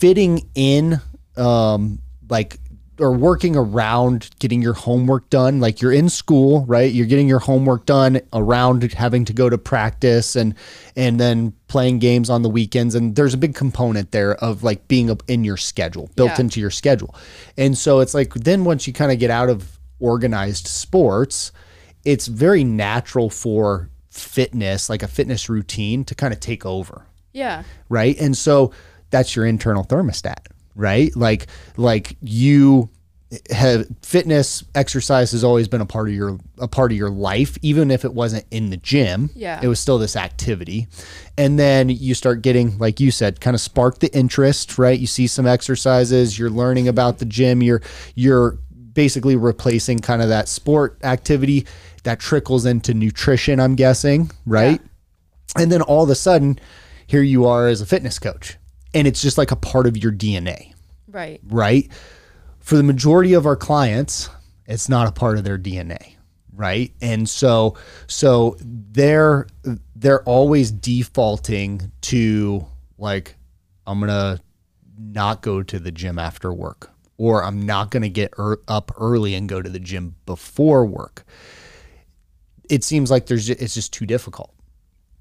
fitting 0.00 0.48
in 0.54 1.00
um 1.36 1.98
like 2.28 2.58
or 2.98 3.12
working 3.12 3.56
around 3.56 4.28
getting 4.38 4.60
your 4.60 4.74
homework 4.74 5.28
done. 5.30 5.60
Like 5.60 5.80
you're 5.80 5.92
in 5.92 6.08
school 6.08 6.64
right? 6.66 6.92
You're 6.92 7.06
getting 7.06 7.26
your 7.26 7.38
homework 7.38 7.86
done 7.86 8.20
around 8.32 8.82
having 8.92 9.24
to 9.24 9.32
go 9.32 9.48
to 9.48 9.56
practice 9.58 10.36
and 10.36 10.54
and 10.94 11.18
then 11.18 11.54
playing 11.68 11.98
games 12.00 12.28
on 12.28 12.42
the 12.42 12.50
weekends. 12.50 12.94
And 12.94 13.16
there's 13.16 13.34
a 13.34 13.38
big 13.38 13.54
component 13.54 14.12
there 14.12 14.34
of 14.36 14.62
like 14.62 14.86
being 14.88 15.18
in 15.26 15.42
your 15.42 15.56
schedule 15.56 16.10
built 16.16 16.30
Yeah. 16.32 16.40
into 16.40 16.60
your 16.60 16.70
schedule. 16.70 17.14
And 17.56 17.76
so 17.78 18.00
it's 18.00 18.14
like 18.14 18.34
then 18.34 18.64
once 18.64 18.86
you 18.86 18.92
kind 18.92 19.10
of 19.10 19.18
get 19.18 19.30
out 19.30 19.48
of 19.48 19.78
organized 20.00 20.66
sports 20.66 21.52
it's 22.04 22.26
very 22.26 22.64
natural 22.64 23.30
for 23.30 23.88
fitness 24.10 24.90
like 24.90 25.02
a 25.02 25.08
fitness 25.08 25.48
routine 25.48 26.04
to 26.04 26.14
kind 26.14 26.32
of 26.34 26.40
take 26.40 26.66
over. 26.66 27.06
Yeah. 27.32 27.62
Right? 27.88 28.18
And 28.20 28.36
so 28.36 28.72
that's 29.10 29.34
your 29.36 29.46
internal 29.46 29.84
thermostat 29.84 30.46
right? 30.74 31.14
Like 31.16 31.46
like 31.76 32.16
you 32.22 32.90
have 33.50 33.86
fitness 34.02 34.62
exercise 34.74 35.32
has 35.32 35.42
always 35.42 35.66
been 35.66 35.80
a 35.80 35.86
part 35.86 36.08
of 36.08 36.14
your 36.14 36.38
a 36.58 36.68
part 36.68 36.92
of 36.92 36.98
your 36.98 37.08
life 37.08 37.56
even 37.62 37.90
if 37.90 38.04
it 38.04 38.12
wasn't 38.12 38.44
in 38.50 38.70
the 38.70 38.76
gym. 38.76 39.30
Yeah. 39.34 39.60
it 39.62 39.68
was 39.68 39.80
still 39.80 39.98
this 39.98 40.16
activity. 40.16 40.86
And 41.38 41.58
then 41.58 41.88
you 41.88 42.14
start 42.14 42.42
getting 42.42 42.76
like 42.78 43.00
you 43.00 43.10
said 43.10 43.40
kind 43.40 43.54
of 43.54 43.60
spark 43.60 44.00
the 44.00 44.14
interest 44.14 44.78
right? 44.78 44.98
You 44.98 45.06
see 45.06 45.26
some 45.26 45.46
exercises 45.46 46.38
you're 46.38 46.50
learning 46.50 46.88
about 46.88 47.18
the 47.18 47.24
gym 47.24 47.62
you're 47.62 47.80
you're 48.14 48.58
basically 48.92 49.36
replacing 49.36 50.00
kind 50.00 50.20
of 50.20 50.28
that 50.28 50.48
sport 50.48 50.98
activity 51.02 51.66
that 52.02 52.20
trickles 52.20 52.66
into 52.66 52.92
nutrition 52.92 53.58
i'm 53.58 53.74
guessing 53.74 54.30
right? 54.44 54.80
And 55.56 55.72
then 55.72 55.80
all 55.80 56.04
of 56.04 56.10
a 56.10 56.14
sudden 56.14 56.58
here 57.06 57.22
you 57.22 57.46
are 57.46 57.68
as 57.68 57.80
a 57.80 57.86
fitness 57.86 58.18
coach 58.18 58.58
and 58.94 59.06
it's 59.06 59.20
just 59.22 59.38
like 59.38 59.50
a 59.50 59.56
part 59.56 59.86
of 59.86 59.96
your 59.96 60.12
dna 60.12 60.72
Right. 61.08 61.40
right? 61.44 61.90
For 62.60 62.76
the 62.76 62.82
majority 62.82 63.34
of 63.34 63.44
our 63.44 63.56
clients, 63.56 64.30
it's 64.66 64.88
not 64.88 65.08
a 65.08 65.12
part 65.12 65.36
of 65.36 65.44
their 65.44 65.58
DNA, 65.58 66.14
right? 66.54 66.90
And 67.02 67.28
so 67.28 67.76
so 68.06 68.56
they're 68.60 69.46
they're 69.94 70.22
always 70.22 70.70
defaulting 70.70 71.92
to 72.02 72.64
like 72.96 73.36
I'm 73.86 73.98
going 74.00 74.08
to 74.08 74.40
not 74.98 75.42
go 75.42 75.62
to 75.62 75.78
the 75.78 75.90
gym 75.90 76.18
after 76.18 76.50
work 76.52 76.90
or 77.18 77.44
I'm 77.44 77.66
not 77.66 77.90
going 77.90 78.04
to 78.04 78.08
get 78.08 78.32
er- 78.38 78.62
up 78.68 78.90
early 78.98 79.34
and 79.34 79.48
go 79.48 79.60
to 79.60 79.68
the 79.68 79.80
gym 79.80 80.14
before 80.24 80.86
work. 80.86 81.24
It 82.70 82.84
seems 82.84 83.10
like 83.10 83.26
there's 83.26 83.50
it's 83.50 83.74
just 83.74 83.92
too 83.92 84.06
difficult 84.06 84.54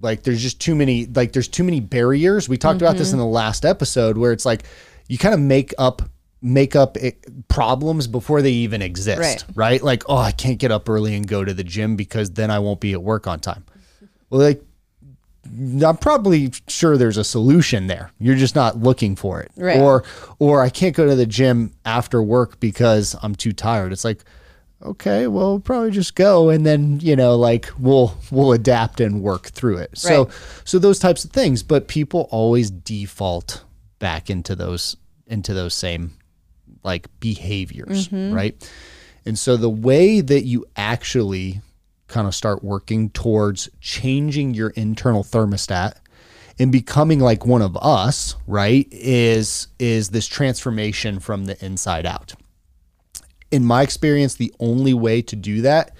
like 0.01 0.23
there's 0.23 0.41
just 0.41 0.59
too 0.59 0.75
many 0.75 1.05
like 1.05 1.33
there's 1.33 1.47
too 1.47 1.63
many 1.63 1.79
barriers. 1.79 2.49
We 2.49 2.57
talked 2.57 2.81
about 2.81 2.97
this 2.97 3.11
in 3.11 3.19
mm-hmm. 3.19 3.27
the 3.27 3.31
last 3.31 3.65
episode 3.65 4.17
where 4.17 4.31
it's 4.31 4.45
like 4.45 4.63
you 5.07 5.17
kind 5.17 5.33
of 5.33 5.39
make 5.39 5.73
up 5.77 6.01
make 6.41 6.75
up 6.75 6.97
it, 6.97 7.47
problems 7.47 8.07
before 8.07 8.41
they 8.41 8.51
even 8.51 8.81
exist 8.81 9.19
Right. 9.19 9.43
right? 9.55 9.83
Like 9.83 10.03
oh 10.09 10.17
i 10.17 10.31
can't 10.31 10.57
get 10.57 10.71
up 10.71 10.89
early 10.89 11.15
and 11.15 11.27
go 11.27 11.45
to 11.45 11.53
the 11.53 11.63
gym 11.63 11.95
because 11.95 12.31
then 12.31 12.49
i 12.49 12.59
won't 12.59 12.79
be 12.79 12.93
at 12.93 13.03
work 13.03 13.27
on 13.27 13.39
time. 13.39 13.65
Well 14.29 14.41
like 14.41 14.63
i'm 15.83 15.97
probably 15.97 16.51
sure 16.67 16.97
there's 16.97 17.17
a 17.17 17.23
solution 17.23 17.87
there. 17.87 18.11
You're 18.19 18.35
just 18.35 18.55
not 18.55 18.77
looking 18.77 19.15
for 19.15 19.41
it. 19.41 19.51
Right. 19.55 19.79
or 19.79 20.03
or 20.39 20.61
i 20.61 20.69
can't 20.69 20.95
go 20.95 21.05
to 21.05 21.15
the 21.15 21.25
gym 21.25 21.73
after 21.85 22.21
work 22.23 22.59
because 22.59 23.15
i'm 23.21 23.35
too 23.35 23.53
tired. 23.53 23.91
It's 23.91 24.05
like 24.05 24.23
okay, 24.83 25.27
well, 25.27 25.59
probably 25.59 25.91
just 25.91 26.15
go 26.15 26.49
and 26.49 26.65
then, 26.65 26.99
you 26.99 27.15
know, 27.15 27.35
like 27.35 27.69
we'll 27.79 28.17
we'll 28.31 28.53
adapt 28.53 28.99
and 28.99 29.21
work 29.21 29.47
through 29.47 29.77
it. 29.77 29.97
So 29.97 30.23
Right. 30.23 30.33
so 30.65 30.79
those 30.79 30.99
types 30.99 31.23
of 31.23 31.31
things, 31.31 31.63
but 31.63 31.87
people 31.87 32.27
always 32.31 32.71
default 32.71 33.63
back 33.99 34.29
into 34.29 34.55
those 34.55 34.97
into 35.27 35.53
those 35.53 35.73
same 35.73 36.13
like 36.83 37.07
behaviors, 37.19 38.07
mm-hmm. 38.07 38.33
right? 38.33 38.71
And 39.25 39.37
so 39.37 39.55
the 39.55 39.69
way 39.69 40.21
that 40.21 40.45
you 40.45 40.65
actually 40.75 41.61
kind 42.07 42.27
of 42.27 42.35
start 42.35 42.63
working 42.63 43.09
towards 43.09 43.69
changing 43.79 44.53
your 44.53 44.71
internal 44.71 45.23
thermostat 45.23 45.93
and 46.59 46.71
becoming 46.71 47.19
like 47.19 47.45
one 47.45 47.61
of 47.61 47.77
us, 47.77 48.35
right? 48.47 48.87
Is 48.91 49.67
is 49.79 50.09
this 50.09 50.27
transformation 50.27 51.19
from 51.19 51.45
the 51.45 51.63
inside 51.63 52.05
out 52.05 52.33
in 53.51 53.65
my 53.65 53.81
experience, 53.81 54.35
the 54.35 54.53
only 54.59 54.93
way 54.93 55.21
to 55.21 55.35
do 55.35 55.61
that 55.61 55.95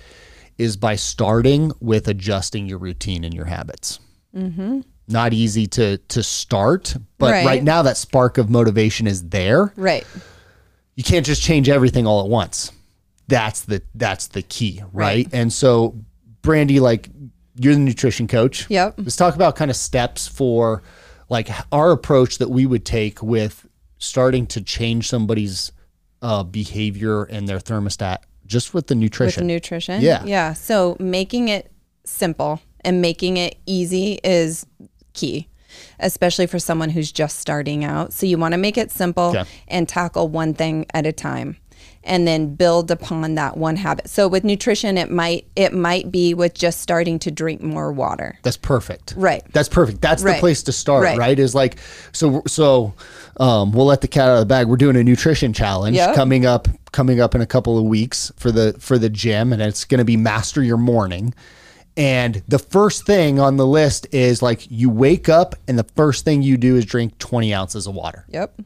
is 0.57 0.77
by 0.77 0.95
starting 0.95 1.71
with 1.79 2.07
adjusting 2.07 2.67
your 2.67 2.77
routine 2.77 3.23
and 3.23 3.33
your 3.33 3.45
habits. 3.45 3.99
Mm-hmm. 4.35 4.81
Not 5.07 5.33
easy 5.33 5.67
to 5.67 5.97
to 5.97 6.23
start, 6.23 6.95
but 7.17 7.31
right. 7.31 7.45
Right. 7.45 7.63
now 7.63 7.81
that 7.81 7.97
spark 7.97 8.37
of 8.37 8.49
motivation 8.49 9.07
is 9.07 9.27
there. 9.29 9.73
Right. 9.75 10.05
You 10.95 11.03
can't 11.03 11.25
just 11.25 11.41
change 11.41 11.67
everything 11.67 12.07
all 12.07 12.23
at 12.23 12.29
once. 12.29 12.71
That's 13.27 13.61
the 13.61 13.81
that's 13.95 14.27
the 14.27 14.41
key, 14.41 14.83
right? 14.93 15.27
And 15.33 15.51
so, 15.51 15.95
Brandy, 16.41 16.79
like 16.79 17.09
you're 17.55 17.73
the 17.73 17.79
nutrition 17.79 18.27
coach. 18.27 18.69
Yep. 18.69 18.95
Let's 18.97 19.15
talk 19.15 19.35
about 19.35 19.55
kind 19.55 19.71
of 19.71 19.77
steps 19.77 20.27
for 20.27 20.83
like 21.29 21.49
our 21.71 21.91
approach 21.91 22.37
that 22.37 22.49
we 22.49 22.65
would 22.65 22.85
take 22.85 23.21
with 23.21 23.67
starting 23.97 24.47
to 24.47 24.61
change 24.61 25.07
somebody's 25.07 25.71
uh, 26.21 26.43
behavior 26.43 27.23
and 27.23 27.47
their 27.47 27.59
thermostat 27.59 28.19
just 28.45 28.73
with 28.73 28.87
the 28.87 28.95
With 28.95 29.01
nutrition. 29.01 29.47
nutrition. 29.47 30.01
Yeah. 30.01 30.23
Yeah. 30.25 30.53
So 30.53 30.97
making 30.99 31.47
it 31.47 31.71
simple 32.03 32.59
and 32.81 33.01
making 33.01 33.37
it 33.37 33.57
easy 33.65 34.19
is 34.23 34.65
key, 35.13 35.47
especially 35.99 36.47
for 36.47 36.59
someone 36.59 36.89
who's 36.89 37.11
just 37.11 37.39
starting 37.39 37.83
out. 37.85 38.11
So 38.13 38.25
you 38.25 38.37
want 38.37 38.53
to 38.53 38.57
make 38.57 38.77
it 38.77 38.91
simple 38.91 39.29
Okay. 39.35 39.45
and 39.67 39.87
tackle 39.87 40.27
one 40.27 40.53
thing 40.53 40.85
at 40.93 41.05
a 41.05 41.11
time 41.13 41.57
and 42.03 42.27
then 42.27 42.55
build 42.55 42.89
upon 42.89 43.35
that 43.35 43.57
one 43.57 43.75
habit. 43.75 44.09
So 44.09 44.27
with 44.27 44.43
nutrition 44.43 44.97
it 44.97 45.11
might 45.11 45.45
it 45.55 45.73
might 45.73 46.11
be 46.11 46.33
with 46.33 46.53
just 46.53 46.81
starting 46.81 47.19
to 47.19 47.31
drink 47.31 47.61
more 47.61 47.91
water. 47.91 48.37
That's 48.43 48.57
perfect. 48.57 49.13
Right. 49.15 49.43
That's 49.53 49.69
perfect. 49.69 50.01
That's 50.01 50.23
the 50.23 50.33
place 50.39 50.63
to 50.63 50.71
start, 50.71 51.03
right. 51.03 51.17
Right. 51.17 51.39
Is 51.39 51.53
like 51.55 51.77
so 52.11 52.41
so 52.47 52.93
um, 53.37 53.71
we'll 53.71 53.85
let 53.85 54.01
the 54.01 54.07
cat 54.07 54.29
out 54.29 54.33
of 54.33 54.39
the 54.39 54.45
bag. 54.45 54.67
We're 54.67 54.77
doing 54.77 54.95
a 54.95 55.03
nutrition 55.03 55.53
challenge 55.53 55.95
Yep. 55.95 56.15
coming 56.15 56.45
up 56.45 56.67
coming 56.91 57.21
up 57.21 57.35
in 57.35 57.41
a 57.41 57.45
couple 57.45 57.77
of 57.77 57.85
weeks 57.85 58.31
for 58.35 58.51
the 58.51 58.73
for 58.79 58.97
the 58.97 59.09
gym 59.09 59.53
and 59.53 59.61
it's 59.61 59.85
going 59.85 59.99
to 59.99 60.05
be 60.05 60.17
master 60.17 60.61
your 60.63 60.77
morning. 60.77 61.33
And 61.97 62.41
the 62.47 62.59
first 62.59 63.05
thing 63.05 63.39
on 63.39 63.57
the 63.57 63.67
list 63.67 64.07
is 64.13 64.41
like 64.41 64.69
you 64.71 64.89
wake 64.89 65.27
up 65.29 65.55
and 65.67 65.77
the 65.77 65.83
first 65.95 66.23
thing 66.23 66.41
you 66.41 66.57
do 66.57 66.77
is 66.77 66.85
drink 66.85 67.17
20 67.19 67.53
ounces 67.53 67.85
of 67.85 67.93
water. 67.93 68.25
Yep. 68.29 68.61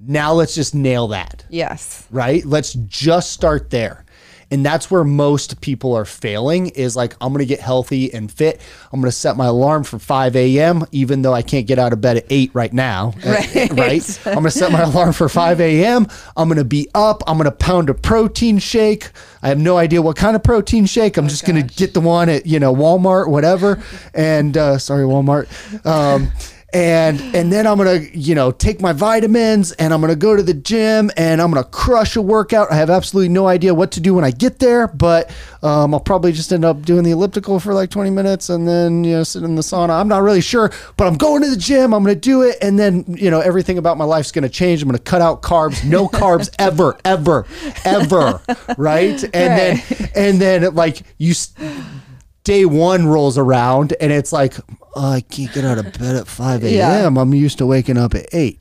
Now 0.00 0.32
let's 0.32 0.54
just 0.54 0.74
nail 0.74 1.08
that. 1.08 1.44
Yes. 1.50 2.06
right? 2.10 2.44
Let's 2.44 2.72
just 2.74 3.32
start 3.32 3.70
there. 3.70 4.04
And 4.52 4.66
that's 4.66 4.90
where 4.90 5.04
most 5.04 5.60
people 5.60 5.94
are 5.94 6.04
failing 6.04 6.70
is 6.70 6.96
like, 6.96 7.14
I'm 7.20 7.28
going 7.32 7.38
to 7.38 7.46
get 7.46 7.60
healthy 7.60 8.12
and 8.12 8.28
fit. 8.32 8.60
I'm 8.92 9.00
going 9.00 9.08
to 9.08 9.16
set 9.16 9.36
my 9.36 9.46
alarm 9.46 9.84
for 9.84 10.00
5 10.00 10.34
a.m., 10.34 10.84
even 10.90 11.22
though 11.22 11.32
I 11.32 11.42
can't 11.42 11.68
get 11.68 11.78
out 11.78 11.92
of 11.92 12.00
bed 12.00 12.16
at 12.16 12.26
8 12.28 12.50
right 12.52 12.72
now. 12.72 13.14
Right. 13.24 13.70
right? 13.72 14.20
I'm 14.26 14.32
going 14.34 14.44
to 14.46 14.50
set 14.50 14.72
my 14.72 14.80
alarm 14.82 15.12
for 15.12 15.28
5 15.28 15.60
a.m. 15.60 16.08
I'm 16.36 16.48
going 16.48 16.58
to 16.58 16.64
be 16.64 16.88
up. 16.96 17.22
I'm 17.28 17.36
going 17.36 17.44
to 17.44 17.52
pound 17.56 17.90
a 17.90 17.94
protein 17.94 18.58
shake. 18.58 19.10
I 19.40 19.48
have 19.50 19.58
no 19.58 19.76
idea 19.76 20.02
what 20.02 20.16
kind 20.16 20.34
of 20.34 20.42
protein 20.42 20.84
shake. 20.86 21.16
I'm 21.16 21.28
just 21.28 21.44
going 21.46 21.64
to 21.64 21.74
get 21.76 21.94
the 21.94 22.00
one 22.00 22.28
at, 22.28 22.44
you 22.44 22.58
know, 22.58 22.74
Walmart, 22.74 23.28
whatever. 23.28 23.80
and 24.14 24.56
uh, 24.56 24.78
sorry, 24.78 25.04
Walmart. 25.04 25.46
Um, 25.86 26.32
and 26.72 27.20
and 27.34 27.52
then 27.52 27.66
I'm 27.66 27.78
gonna 27.78 28.00
you 28.12 28.34
know 28.34 28.50
take 28.50 28.80
my 28.80 28.92
vitamins 28.92 29.72
and 29.72 29.92
I'm 29.92 30.00
gonna 30.00 30.16
go 30.16 30.36
to 30.36 30.42
the 30.42 30.54
gym 30.54 31.10
and 31.16 31.42
I'm 31.42 31.50
gonna 31.50 31.64
crush 31.64 32.16
a 32.16 32.22
workout. 32.22 32.70
I 32.70 32.76
have 32.76 32.90
absolutely 32.90 33.28
no 33.28 33.46
idea 33.46 33.74
what 33.74 33.92
to 33.92 34.00
do 34.00 34.14
when 34.14 34.24
I 34.24 34.30
get 34.30 34.58
there, 34.58 34.86
but 34.86 35.30
um, 35.62 35.92
I'll 35.94 36.00
probably 36.00 36.32
just 36.32 36.52
end 36.52 36.64
up 36.64 36.82
doing 36.82 37.02
the 37.04 37.10
elliptical 37.10 37.60
for 37.60 37.74
like 37.74 37.90
20 37.90 38.10
minutes 38.10 38.48
and 38.48 38.66
then 38.66 39.04
you 39.04 39.16
know 39.16 39.22
sit 39.22 39.42
in 39.42 39.54
the 39.54 39.62
sauna. 39.62 40.00
I'm 40.00 40.08
not 40.08 40.22
really 40.22 40.40
sure, 40.40 40.70
but 40.96 41.06
I'm 41.06 41.16
going 41.16 41.42
to 41.42 41.50
the 41.50 41.56
gym. 41.56 41.92
I'm 41.92 42.02
gonna 42.04 42.14
do 42.14 42.42
it, 42.42 42.56
and 42.62 42.78
then 42.78 43.04
you 43.08 43.30
know 43.30 43.40
everything 43.40 43.78
about 43.78 43.96
my 43.98 44.04
life's 44.04 44.32
gonna 44.32 44.48
change. 44.48 44.82
I'm 44.82 44.88
gonna 44.88 44.98
cut 44.98 45.22
out 45.22 45.42
carbs, 45.42 45.84
no 45.84 46.08
carbs 46.20 46.50
ever, 46.58 46.96
ever, 47.04 47.46
ever, 47.84 48.40
right? 48.78 49.22
And 49.22 49.32
then 49.32 49.82
and 50.14 50.40
then 50.40 50.74
like 50.74 51.02
you. 51.18 51.34
S- 52.40 52.44
day 52.44 52.64
one 52.64 53.06
rolls 53.06 53.38
around 53.38 53.94
and 54.00 54.12
it's 54.12 54.32
like 54.32 54.54
oh, 54.96 55.12
I 55.12 55.20
can't 55.20 55.52
get 55.52 55.64
out 55.64 55.78
of 55.78 55.92
bed 55.98 56.16
at 56.16 56.26
5 56.26 56.64
a.m. 56.64 56.72
Yeah. 56.74 57.20
I'm 57.22 57.34
used 57.34 57.58
to 57.58 57.66
waking 57.66 57.96
up 57.96 58.14
at 58.14 58.26
8. 58.32 58.60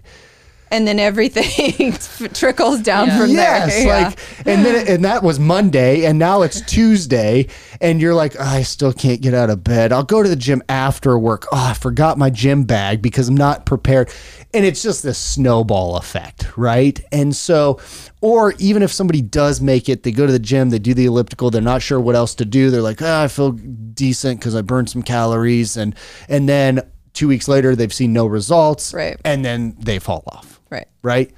And 0.71 0.87
then 0.87 0.99
everything 0.99 1.93
trickles 2.33 2.81
down 2.81 3.07
Yeah. 3.07 3.17
from 3.19 3.29
yes, 3.31 3.73
there. 3.73 3.85
Yeah. 3.87 4.07
like 4.09 4.19
and 4.45 4.63
then 4.63 4.87
and 4.87 5.03
that 5.05 5.23
was 5.23 5.39
Monday 5.39 6.05
and 6.05 6.19
now 6.19 6.43
it's 6.43 6.61
Tuesday 6.67 7.47
and 7.81 7.99
you're 7.99 8.13
like 8.13 8.35
oh, 8.39 8.43
I 8.43 8.61
still 8.61 8.93
can't 8.93 9.19
get 9.21 9.33
out 9.33 9.49
of 9.49 9.63
bed. 9.63 9.91
I'll 9.91 10.03
go 10.03 10.21
to 10.21 10.29
the 10.29 10.35
gym 10.35 10.61
after 10.69 11.17
work. 11.17 11.47
Oh, 11.51 11.69
I 11.69 11.73
forgot 11.73 12.19
my 12.19 12.29
gym 12.29 12.65
bag 12.65 13.01
because 13.01 13.27
I'm 13.29 13.37
not 13.37 13.65
prepared. 13.65 14.11
And 14.53 14.65
it's 14.65 14.81
just 14.81 15.03
this 15.03 15.17
snowball 15.19 15.97
effect, 15.97 16.57
right? 16.57 16.99
And 17.11 17.35
so 17.35 17.79
or 18.21 18.53
even 18.57 18.81
if 18.83 18.91
somebody 18.91 19.21
does 19.21 19.61
make 19.61 19.87
it, 19.89 20.03
they 20.03 20.11
go 20.11 20.25
to 20.25 20.31
the 20.31 20.39
gym, 20.39 20.71
they 20.71 20.79
do 20.79 20.93
the 20.93 21.05
elliptical, 21.05 21.51
they're 21.51 21.61
not 21.61 21.81
sure 21.81 21.99
what 21.99 22.15
else 22.15 22.33
to 22.35 22.45
do. 22.45 22.69
They're 22.71 22.81
like, 22.81 23.01
"Ah, 23.01 23.23
I 23.23 23.27
feel 23.27 23.51
decent 23.51 24.41
cuz 24.41 24.55
I 24.55 24.61
burned 24.61 24.89
some 24.89 25.03
calories." 25.03 25.77
And 25.77 25.95
and 26.27 26.49
then 26.49 26.81
2 27.13 27.27
weeks 27.27 27.47
later 27.47 27.75
they've 27.75 27.93
seen 27.93 28.11
no 28.13 28.25
results 28.25 28.93
Right. 28.93 29.17
and 29.23 29.43
then 29.45 29.75
they 29.79 29.99
fall 29.99 30.23
off 30.27 30.59
right. 30.69 30.87
right? 31.03 31.31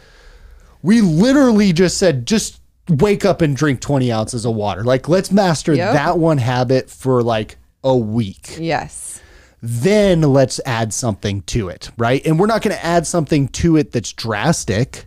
We 0.83 1.01
literally 1.01 1.73
just 1.73 1.97
said, 1.97 2.25
just 2.25 2.59
wake 2.89 3.23
up 3.25 3.41
and 3.41 3.55
drink 3.55 3.79
20 3.81 4.11
ounces 4.11 4.45
of 4.45 4.53
water. 4.55 4.83
Like, 4.83 5.07
let's 5.07 5.31
master 5.31 5.73
Yep. 5.73 5.93
that 5.93 6.17
one 6.19 6.37
habit 6.39 6.89
for 6.89 7.21
like 7.23 7.57
a 7.83 7.95
week. 7.95 8.57
Yes. 8.59 9.19
Then 9.61 10.21
let's 10.21 10.59
add 10.65 10.93
something 10.93 11.41
to 11.43 11.69
it, 11.69 11.91
right? 11.97 12.25
And 12.25 12.39
we're 12.39 12.47
not 12.47 12.61
going 12.61 12.75
to 12.75 12.83
add 12.85 13.05
something 13.05 13.47
to 13.49 13.77
it 13.77 13.91
that's 13.91 14.11
drastic, 14.11 15.05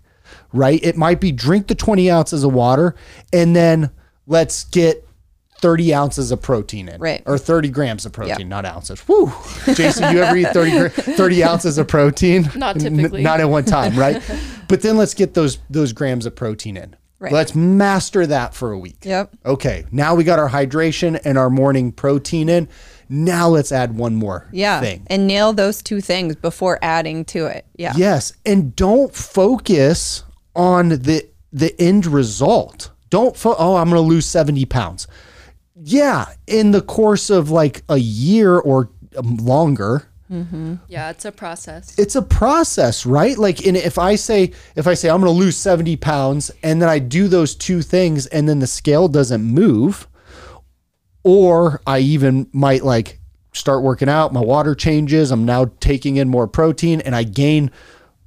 right? 0.52 0.78
It 0.82 0.96
might 0.96 1.20
be 1.20 1.32
drink 1.32 1.66
the 1.66 1.74
20 1.74 2.10
ounces 2.10 2.44
of 2.44 2.52
water 2.52 2.94
and 3.32 3.56
then 3.56 3.90
let's 4.26 4.64
get 4.64 5.06
30 5.58 5.94
ounces 5.94 6.30
of 6.30 6.42
protein 6.42 6.88
in. 6.88 7.00
Right. 7.00 7.22
Or 7.26 7.38
30 7.38 7.70
grams 7.70 8.06
of 8.06 8.12
protein, 8.12 8.48
not 8.48 8.64
ounces. 8.64 9.06
Woo. 9.08 9.32
Jason, 9.74 10.14
you 10.14 10.22
ever 10.22 10.36
eat 10.36 10.48
30, 10.48 10.88
30 10.88 11.44
ounces 11.44 11.78
of 11.78 11.88
protein? 11.88 12.48
Not 12.54 12.76
N- 12.84 12.96
typically. 12.96 13.22
not 13.22 13.40
at 13.40 13.48
one 13.48 13.64
time, 13.64 13.96
right? 13.96 14.22
but 14.68 14.82
then 14.82 14.96
let's 14.96 15.14
get 15.14 15.34
those 15.34 15.58
those 15.70 15.92
grams 15.92 16.26
of 16.26 16.36
protein 16.36 16.76
in. 16.76 16.94
Right. 17.18 17.32
Let's 17.32 17.54
master 17.54 18.26
that 18.26 18.54
for 18.54 18.72
a 18.72 18.78
week. 18.78 18.98
Yep. 19.04 19.36
Okay, 19.46 19.86
now 19.90 20.14
we 20.14 20.24
got 20.24 20.38
our 20.38 20.50
hydration 20.50 21.18
and 21.24 21.38
our 21.38 21.48
morning 21.48 21.90
protein 21.92 22.50
in. 22.50 22.68
Now 23.08 23.48
let's 23.48 23.72
add 23.72 23.96
one 23.96 24.14
more 24.14 24.46
Yeah. 24.52 24.80
thing. 24.80 25.02
And 25.08 25.26
nail 25.26 25.52
those 25.52 25.82
two 25.82 26.00
things 26.00 26.36
before 26.36 26.78
adding 26.82 27.24
to 27.26 27.46
it. 27.46 27.64
Yeah. 27.76 27.92
Yes, 27.96 28.32
and 28.46 28.74
don't 28.76 29.14
focus 29.14 30.22
on 30.56 30.88
the 30.90 31.26
the 31.52 31.80
end 31.80 32.06
result. 32.06 32.90
Don't 33.10 33.36
fo- 33.36 33.54
oh, 33.58 33.76
I'm 33.76 33.88
going 33.90 34.02
to 34.02 34.08
lose 34.08 34.26
70 34.26 34.64
pounds. 34.64 35.06
Yeah, 35.76 36.26
in 36.46 36.70
the 36.72 36.80
course 36.80 37.30
of 37.30 37.50
like 37.50 37.82
a 37.88 37.96
year 37.98 38.56
or 38.58 38.90
um, 39.16 39.36
longer, 39.36 40.08
Yeah, 40.88 41.10
it's 41.10 41.24
a 41.24 41.30
process. 41.30 41.94
it's 41.96 42.16
a 42.16 42.22
process, 42.22 43.06
right? 43.06 43.38
Like, 43.38 43.64
and 43.64 43.76
if 43.76 43.98
I 43.98 44.16
say, 44.16 44.50
if 44.74 44.86
I 44.88 44.94
say 44.94 45.08
I'm 45.08 45.20
going 45.20 45.32
to 45.32 45.38
lose 45.38 45.56
70 45.56 45.96
pounds 45.96 46.50
and 46.64 46.82
then 46.82 46.88
I 46.88 46.98
do 46.98 47.28
those 47.28 47.54
two 47.54 47.82
things 47.82 48.26
and 48.26 48.48
then 48.48 48.58
the 48.58 48.66
scale 48.66 49.06
doesn't 49.06 49.42
move, 49.44 50.08
or 51.24 51.80
I 51.86 51.98
even 52.00 52.48
might 52.52 52.84
like 52.84 53.18
start 53.52 53.82
working 53.82 54.08
out, 54.08 54.32
my 54.32 54.40
water 54.40 54.74
changes, 54.74 55.30
I'm 55.30 55.44
now 55.44 55.72
taking 55.80 56.16
in 56.16 56.28
more 56.28 56.46
protein 56.46 57.00
and 57.00 57.16
I 57.16 57.24
gain 57.24 57.70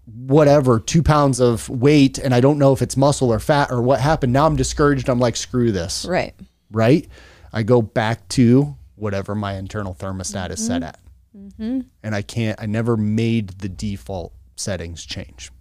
whatever, 0.06 0.80
two 0.80 1.04
pounds 1.04 1.40
of 1.40 1.70
weight 1.70 2.18
and 2.18 2.34
I 2.34 2.40
don't 2.42 2.58
know 2.58 2.74
if 2.74 2.82
it's 2.82 2.98
muscle 2.98 3.32
or 3.32 3.40
fat 3.40 3.72
or 3.72 3.82
what 3.82 4.00
happened. 4.00 4.34
Now 4.34 4.46
I'm 4.46 4.56
discouraged. 4.56 5.10
I'm 5.10 5.20
like, 5.20 5.36
screw 5.36 5.72
this, 5.72 6.06
Right. 6.06 6.34
right? 6.72 7.08
I 7.54 7.64
go 7.64 7.82
back 7.82 8.28
to 8.30 8.76
whatever 8.96 9.36
my 9.36 9.54
internal 9.54 9.94
thermostat 9.94 10.50
is 10.52 10.66
set 10.66 10.82
mm-hmm. 10.82 10.90
at. 10.90 11.00
Mm-hmm. 11.38 11.80
And 12.04 12.16
I 12.16 12.22
can't, 12.22 12.60
I 12.62 12.66
never 12.66 12.98
made 12.98 13.50
the 13.60 13.70
default 13.70 14.34
settings 14.56 15.06
change. 15.06 15.52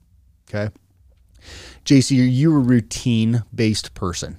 Okay. 0.49 0.73
JC, 1.85 2.21
are 2.21 2.25
you 2.25 2.55
a 2.55 2.59
routine 2.59 3.45
based 3.55 3.95
person? 3.95 4.38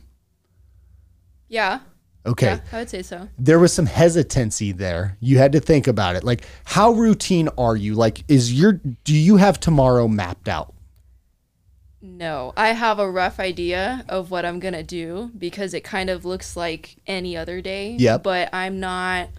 Yeah. 1.47 1.79
Okay. 2.27 2.47
Yeah, 2.47 2.59
I 2.71 2.79
would 2.79 2.89
say 2.89 3.01
so. 3.01 3.29
There 3.39 3.57
was 3.57 3.73
some 3.73 3.85
hesitancy 3.85 4.71
there. 4.71 5.17
You 5.19 5.37
had 5.37 5.53
to 5.53 5.59
think 5.59 5.87
about 5.87 6.15
it. 6.15 6.23
Like, 6.23 6.45
how 6.65 6.91
routine 6.91 7.49
are 7.57 7.75
you? 7.75 7.95
Like, 7.95 8.23
is 8.27 8.53
your, 8.53 8.73
do 9.03 9.15
you 9.15 9.37
have 9.37 9.59
tomorrow 9.59 10.07
mapped 10.07 10.47
out? 10.49 10.73
No, 12.01 12.53
I 12.55 12.69
have 12.69 12.99
a 12.99 13.09
rough 13.09 13.39
idea 13.39 14.05
of 14.07 14.29
what 14.29 14.45
I'm 14.45 14.59
gonna 14.59 14.83
do 14.83 15.31
because 15.37 15.73
it 15.73 15.83
kind 15.83 16.09
of 16.09 16.25
looks 16.25 16.55
like 16.55 16.97
any 17.07 17.35
other 17.35 17.59
day. 17.59 17.95
Yeah. 17.97 18.17
But 18.17 18.53
I'm 18.53 18.79
not 18.79 19.29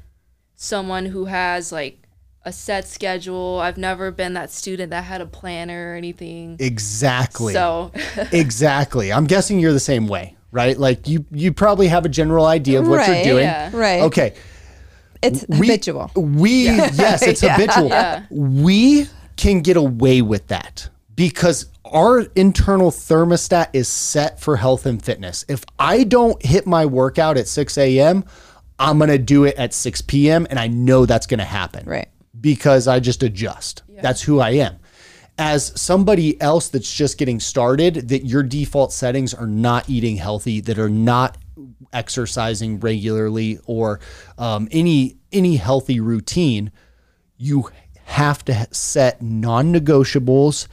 someone 0.56 1.06
who 1.06 1.26
has 1.26 1.70
like 1.70 2.08
a 2.42 2.52
set 2.52 2.88
schedule. 2.88 3.60
I've 3.60 3.78
never 3.78 4.10
been 4.10 4.34
that 4.34 4.50
student 4.50 4.90
that 4.90 5.04
had 5.04 5.20
a 5.20 5.26
planner 5.26 5.92
or 5.92 5.96
anything. 5.96 6.56
Exactly. 6.58 7.52
So 7.52 7.92
exactly. 8.32 9.12
I'm 9.12 9.26
guessing 9.26 9.60
you're 9.60 9.72
the 9.72 9.80
same 9.80 10.08
way, 10.08 10.36
right? 10.50 10.78
Like, 10.78 11.08
you, 11.08 11.24
you 11.30 11.52
probably 11.52 11.88
have 11.88 12.04
a 12.04 12.08
general 12.08 12.46
idea 12.46 12.80
of 12.80 12.88
what 12.88 12.96
Right. 12.98 13.24
you're 13.24 13.34
doing. 13.34 13.44
Yeah. 13.44 13.70
Right. 13.72 14.02
Okay. 14.02 14.34
It's 15.22 15.44
we, 15.48 15.66
habitual. 15.66 16.10
We 16.14 16.64
yes, 16.66 17.22
it's 17.22 17.40
habitual. 17.46 17.88
Yeah. 17.88 18.24
We 18.30 19.06
can 19.36 19.60
get 19.62 19.76
away 19.76 20.22
with 20.22 20.46
that 20.48 20.88
because 21.16 21.66
our 21.84 22.20
internal 22.36 22.90
thermostat 22.90 23.68
is 23.72 23.88
set 23.88 24.38
for 24.40 24.56
health 24.56 24.86
and 24.86 25.02
fitness. 25.02 25.44
If 25.48 25.64
I 25.78 26.04
don't 26.04 26.40
hit 26.44 26.66
my 26.66 26.86
workout 26.86 27.36
at 27.36 27.48
6 27.48 27.76
a.m., 27.78 28.24
I'm 28.78 28.98
gonna 29.00 29.18
do 29.18 29.42
it 29.44 29.56
at 29.56 29.74
6 29.74 30.02
p.m. 30.02 30.46
and 30.50 30.58
I 30.58 30.68
know 30.68 31.04
that's 31.04 31.26
gonna 31.26 31.44
happen. 31.44 31.84
Right. 31.84 32.08
Because 32.40 32.86
I 32.86 33.00
just 33.00 33.24
adjust. 33.24 33.82
That's 34.00 34.22
who 34.22 34.38
I 34.38 34.50
am. 34.50 34.78
As 35.38 35.72
somebody 35.80 36.40
else 36.40 36.68
that's 36.68 36.92
just 36.92 37.16
getting 37.16 37.38
started, 37.38 38.08
that 38.08 38.26
your 38.26 38.42
default 38.42 38.92
settings 38.92 39.32
are 39.32 39.46
not 39.46 39.88
eating 39.88 40.16
healthy, 40.16 40.60
that 40.62 40.78
are 40.78 40.90
not 40.90 41.38
exercising 41.92 42.80
regularly, 42.80 43.60
or 43.66 44.00
um, 44.36 44.68
any 44.72 45.16
any 45.30 45.56
healthy 45.56 46.00
routine, 46.00 46.72
you 47.36 47.70
have 48.04 48.44
to 48.46 48.66
set 48.72 49.22
non-negotiables 49.22 50.66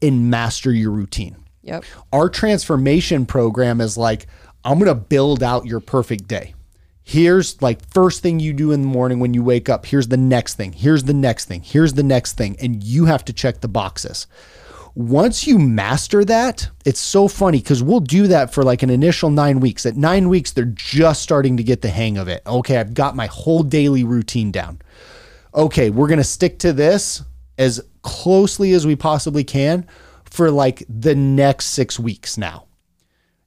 and 0.00 0.30
master 0.30 0.72
your 0.72 0.90
routine. 0.90 1.36
Yep. 1.62 1.84
Our 2.12 2.28
transformation 2.28 3.24
program 3.26 3.80
is 3.80 3.96
like, 3.96 4.26
I'm 4.64 4.78
going 4.78 4.88
to 4.88 4.94
build 4.94 5.42
out 5.42 5.66
your 5.66 5.80
perfect 5.80 6.28
day. 6.28 6.54
Here's 7.04 7.60
like 7.60 7.86
first 7.90 8.22
thing 8.22 8.40
you 8.40 8.52
do 8.52 8.72
in 8.72 8.82
the 8.82 8.86
morning 8.86 9.18
when 9.20 9.34
you 9.34 9.42
wake 9.42 9.68
up. 9.68 9.86
Here's 9.86 10.08
the 10.08 10.16
next 10.16 10.54
thing. 10.54 10.72
Here's 10.72 11.04
the 11.04 11.14
next 11.14 11.46
thing. 11.46 11.62
Here's 11.62 11.94
the 11.94 12.02
next 12.02 12.34
thing. 12.34 12.56
And 12.60 12.82
you 12.82 13.06
have 13.06 13.24
to 13.26 13.32
check 13.32 13.60
the 13.60 13.68
boxes. 13.68 14.26
Once 14.94 15.46
you 15.46 15.58
master 15.58 16.22
that, 16.24 16.68
it's 16.84 17.00
so 17.00 17.26
funny 17.26 17.58
because 17.58 17.82
we'll 17.82 18.00
do 18.00 18.26
that 18.26 18.52
for 18.52 18.62
like 18.62 18.82
an 18.82 18.90
initial 18.90 19.30
nine 19.30 19.58
weeks. 19.58 19.86
At 19.86 19.96
nine 19.96 20.28
weeks, 20.28 20.52
they're 20.52 20.66
just 20.66 21.22
starting 21.22 21.56
to 21.56 21.62
get 21.62 21.80
the 21.80 21.88
hang 21.88 22.18
of 22.18 22.28
it. 22.28 22.42
Okay, 22.46 22.76
I've 22.76 22.94
got 22.94 23.16
my 23.16 23.26
whole 23.26 23.62
daily 23.62 24.04
routine 24.04 24.52
down 24.52 24.80
okay, 25.54 25.90
we're 25.90 26.08
going 26.08 26.18
to 26.18 26.24
stick 26.24 26.58
to 26.60 26.72
this 26.72 27.22
as 27.58 27.80
closely 28.02 28.72
as 28.72 28.86
we 28.86 28.96
possibly 28.96 29.44
can 29.44 29.86
for 30.24 30.50
like 30.50 30.84
the 30.88 31.14
next 31.14 31.66
six 31.66 31.98
weeks 31.98 32.38
now. 32.38 32.66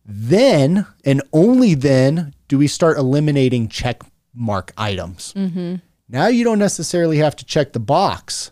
Then 0.06 0.86
and 1.04 1.22
only 1.34 1.74
then 1.74 2.34
do 2.48 2.58
we 2.58 2.68
start 2.68 2.98
eliminating 2.98 3.68
check 3.70 4.04
mark 4.34 4.72
items. 4.78 5.34
Mm-hmm. 5.34 5.76
Now 6.10 6.28
you 6.28 6.44
don't 6.44 6.60
necessarily 6.60 7.18
have 7.18 7.36
to 7.38 7.46
check 7.46 7.74
the 7.74 7.80
box. 7.80 8.52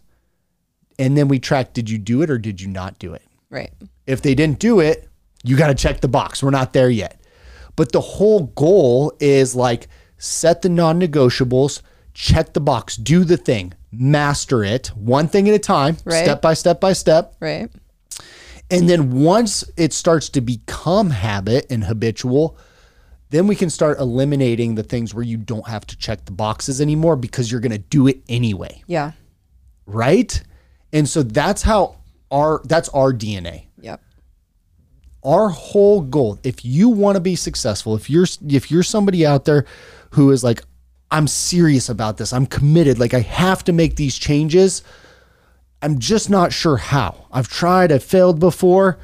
And 0.97 1.17
then 1.17 1.27
we 1.27 1.39
track 1.39 1.73
did 1.73 1.89
you 1.89 1.97
do 1.97 2.21
it 2.21 2.29
or 2.29 2.37
did 2.37 2.61
you 2.61 2.67
not 2.67 2.97
do 2.99 3.13
it? 3.13 3.23
Right. 3.49 3.71
If 4.07 4.21
they 4.21 4.33
didn't 4.35 4.59
do 4.59 4.79
it, 4.79 5.07
you 5.43 5.55
got 5.57 5.67
to 5.67 5.75
check 5.75 6.01
the 6.01 6.07
box. 6.07 6.41
We're 6.41 6.49
not 6.49 6.73
there 6.73 6.89
yet. 6.89 7.19
But 7.75 7.91
the 7.91 8.01
whole 8.01 8.47
goal 8.55 9.13
is 9.19 9.55
like 9.55 9.87
set 10.17 10.61
the 10.61 10.69
non 10.69 10.99
negotiables, 10.99 11.81
check 12.13 12.53
the 12.53 12.61
box, 12.61 12.95
do 12.95 13.23
the 13.23 13.37
thing, 13.37 13.73
master 13.91 14.63
it 14.63 14.87
one 14.95 15.27
thing 15.27 15.49
at 15.49 15.55
a 15.55 15.59
time, 15.59 15.97
Right. 16.05 16.23
step 16.23 16.41
by 16.41 16.53
step 16.53 16.79
by 16.79 16.93
step. 16.93 17.35
Right. 17.39 17.69
And 18.73 18.89
then 18.89 19.11
once 19.21 19.63
it 19.77 19.93
starts 19.93 20.29
to 20.29 20.41
become 20.41 21.09
habit 21.11 21.67
and 21.69 21.83
habitual, 21.83 22.57
then 23.29 23.47
we 23.47 23.55
can 23.55 23.69
start 23.69 23.99
eliminating 23.99 24.75
the 24.75 24.83
things 24.83 25.13
where 25.13 25.23
you 25.23 25.37
don't 25.37 25.67
have 25.67 25.85
to 25.87 25.97
check 25.97 26.25
the 26.25 26.31
boxes 26.31 26.81
anymore 26.81 27.15
because 27.15 27.51
you're 27.51 27.61
going 27.61 27.71
to 27.71 27.77
do 27.77 28.07
it 28.07 28.21
anyway. 28.29 28.83
Yeah. 28.87 29.11
Right. 29.85 30.41
And 30.91 31.07
so 31.09 31.23
that's 31.23 31.61
how 31.63 31.95
our, 32.31 32.61
that's 32.65 32.89
our 32.89 33.11
DNA 33.13 33.65
Yep. 33.81 34.01
our 35.23 35.49
whole 35.49 36.01
goal 36.01 36.39
if 36.43 36.63
you 36.63 36.89
want 36.89 37.15
to 37.15 37.19
be 37.21 37.35
successful 37.35 37.95
if 37.95 38.09
you're 38.09 38.25
if 38.47 38.71
you're 38.71 38.81
somebody 38.83 39.25
out 39.25 39.43
there 39.45 39.65
who 40.11 40.31
is 40.31 40.41
like 40.43 40.63
i'm 41.11 41.27
serious 41.27 41.89
about 41.89 42.17
this 42.17 42.31
i'm 42.33 42.45
committed 42.45 42.97
like 42.97 43.13
i 43.13 43.19
have 43.19 43.63
to 43.65 43.73
make 43.73 43.97
these 43.97 44.17
changes 44.17 44.83
i'm 45.83 45.99
just 45.99 46.29
not 46.29 46.51
sure 46.51 46.77
how 46.77 47.27
i've 47.31 47.47
tried 47.47 47.91
i've 47.91 48.03
failed 48.03 48.39
before 48.39 48.97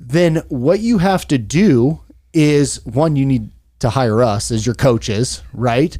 then 0.00 0.36
what 0.48 0.80
you 0.80 0.98
have 0.98 1.26
to 1.28 1.38
do 1.38 2.00
is 2.32 2.84
one 2.86 3.14
you 3.14 3.26
need 3.26 3.50
to 3.78 3.90
hire 3.90 4.22
us 4.22 4.50
as 4.50 4.64
your 4.64 4.74
coaches 4.74 5.42
right 5.52 5.98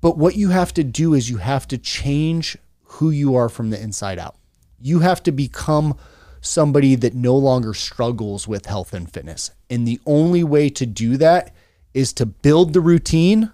but 0.00 0.16
what 0.16 0.36
you 0.36 0.48
have 0.48 0.72
to 0.74 0.84
do 0.84 1.14
is 1.14 1.28
you 1.28 1.36
have 1.38 1.68
to 1.68 1.78
change 1.78 2.56
who 2.84 3.10
you 3.10 3.34
are 3.36 3.48
from 3.48 3.70
the 3.70 3.80
inside 3.80 4.18
out. 4.18 4.36
You 4.80 5.00
have 5.00 5.22
to 5.24 5.32
become 5.32 5.96
somebody 6.40 6.94
that 6.96 7.14
no 7.14 7.36
longer 7.36 7.74
struggles 7.74 8.48
with 8.48 8.66
health 8.66 8.94
and 8.94 9.10
fitness. 9.10 9.50
And 9.68 9.86
the 9.86 10.00
only 10.06 10.42
way 10.42 10.70
to 10.70 10.86
do 10.86 11.16
that 11.18 11.54
is 11.92 12.12
to 12.14 12.26
build 12.26 12.72
the 12.72 12.80
routine 12.80 13.52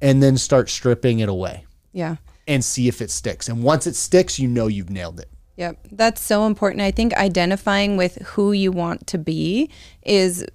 and 0.00 0.22
then 0.22 0.36
start 0.36 0.68
stripping 0.68 1.20
it 1.20 1.28
away 1.28 1.64
Yeah. 1.92 2.16
And 2.46 2.64
see 2.64 2.88
if 2.88 3.00
it 3.00 3.10
sticks. 3.10 3.48
And 3.48 3.62
once 3.62 3.86
it 3.86 3.96
sticks, 3.96 4.38
you 4.38 4.48
know 4.48 4.66
you've 4.66 4.90
nailed 4.90 5.20
it. 5.20 5.30
Yep, 5.56 5.88
that's 5.92 6.20
so 6.20 6.46
important. 6.46 6.82
I 6.82 6.90
think 6.90 7.14
identifying 7.14 7.96
with 7.96 8.16
who 8.16 8.52
you 8.52 8.70
want 8.70 9.06
to 9.06 9.18
be 9.18 9.70
is 10.06 10.46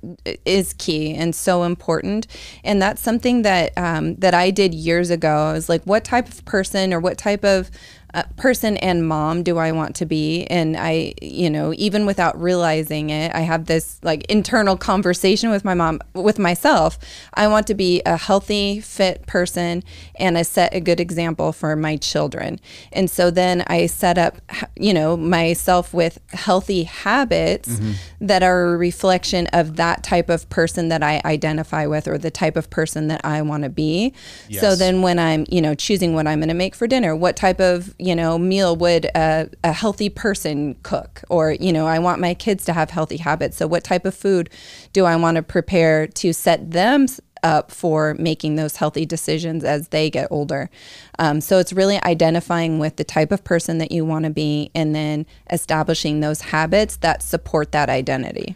is 0.45 0.73
key 0.73 1.13
and 1.13 1.35
so 1.35 1.63
important. 1.63 2.27
And 2.63 2.81
that's 2.81 3.01
something 3.01 3.41
that 3.43 3.77
um, 3.77 4.15
that 4.15 4.33
I 4.33 4.51
did 4.51 4.73
years 4.73 5.09
ago. 5.09 5.29
I 5.29 5.53
was 5.53 5.69
like, 5.69 5.83
what 5.83 6.03
type 6.03 6.27
of 6.27 6.43
person 6.45 6.93
or 6.93 6.99
what 6.99 7.17
type 7.17 7.43
of 7.43 7.69
uh, 8.13 8.23
person 8.35 8.77
and 8.77 9.07
mom 9.07 9.43
do 9.43 9.57
I 9.57 9.71
want 9.71 9.95
to 9.97 10.05
be? 10.05 10.45
And 10.45 10.75
I, 10.77 11.13
you 11.21 11.49
know, 11.49 11.73
even 11.77 12.05
without 12.05 12.39
realizing 12.39 13.09
it, 13.09 13.33
I 13.33 13.41
have 13.41 13.65
this 13.65 13.99
like 14.03 14.25
internal 14.25 14.75
conversation 14.77 15.49
with 15.49 15.63
my 15.63 15.73
mom, 15.73 16.01
with 16.13 16.37
myself. 16.37 16.99
I 17.33 17.47
want 17.47 17.67
to 17.67 17.73
be 17.73 18.01
a 18.05 18.17
healthy, 18.17 18.81
fit 18.81 19.25
person 19.27 19.83
and 20.15 20.37
I 20.37 20.41
set 20.41 20.73
a 20.73 20.81
good 20.81 20.99
example 20.99 21.53
for 21.53 21.75
my 21.75 21.95
children. 21.97 22.59
And 22.91 23.09
so 23.09 23.31
then 23.31 23.63
I 23.67 23.85
set 23.85 24.17
up, 24.17 24.37
you 24.75 24.93
know, 24.93 25.15
myself 25.15 25.93
with 25.93 26.19
healthy 26.29 26.83
habits 26.83 27.79
that 28.19 28.43
are 28.43 28.73
a 28.73 28.77
reflection 28.77 29.40
definition 29.41 29.69
of 29.69 29.75
that 29.77 30.03
type 30.03 30.29
of 30.29 30.49
person 30.49 30.89
that 30.89 31.03
I 31.03 31.21
identify 31.25 31.85
with 31.85 32.07
or 32.07 32.17
the 32.17 32.31
type 32.31 32.55
of 32.55 32.69
person 32.69 33.07
that 33.07 33.21
I 33.23 33.41
want 33.41 33.63
to 33.63 33.69
be. 33.69 34.13
So 34.49 34.75
then 34.75 35.01
when 35.01 35.19
I'm, 35.19 35.45
you 35.49 35.61
know, 35.61 35.75
choosing 35.75 36.13
what 36.13 36.27
I'm 36.27 36.39
going 36.39 36.49
to 36.49 36.53
make 36.53 36.75
for 36.75 36.87
dinner, 36.87 37.15
what 37.15 37.35
type 37.35 37.59
of, 37.59 37.93
you 37.99 38.15
know, 38.15 38.37
meal 38.37 38.75
would 38.75 39.05
a, 39.15 39.49
a 39.63 39.71
healthy 39.71 40.09
person 40.09 40.75
cook? 40.83 41.21
Or, 41.29 41.51
you 41.51 41.73
know, 41.73 41.87
I 41.87 41.99
want 41.99 42.19
my 42.19 42.33
kids 42.33 42.65
to 42.65 42.73
have 42.73 42.89
healthy 42.89 43.17
habits. 43.17 43.57
So 43.57 43.67
what 43.67 43.83
type 43.83 44.05
of 44.05 44.15
food 44.15 44.49
do 44.93 45.05
I 45.05 45.15
want 45.15 45.37
to 45.37 45.43
prepare 45.43 46.07
to 46.07 46.33
set 46.33 46.71
them 46.71 47.07
up 47.43 47.71
for 47.71 48.13
making 48.19 48.55
those 48.55 48.75
healthy 48.75 49.05
decisions 49.05 49.63
as 49.63 49.87
they 49.87 50.09
get 50.09 50.27
older? 50.29 50.69
Um, 51.17 51.41
so 51.41 51.57
it's 51.57 51.73
really 51.73 52.01
identifying 52.03 52.77
with 52.79 52.97
the 52.97 53.03
type 53.03 53.31
of 53.31 53.43
person 53.43 53.79
that 53.79 53.91
you 53.91 54.05
want 54.05 54.25
to 54.25 54.31
be 54.31 54.69
and 54.75 54.93
then 54.95 55.25
establishing 55.51 56.19
those 56.19 56.41
habits 56.41 56.97
that 56.97 57.23
support 57.23 57.71
that 57.71 57.89
identity. 57.89 58.55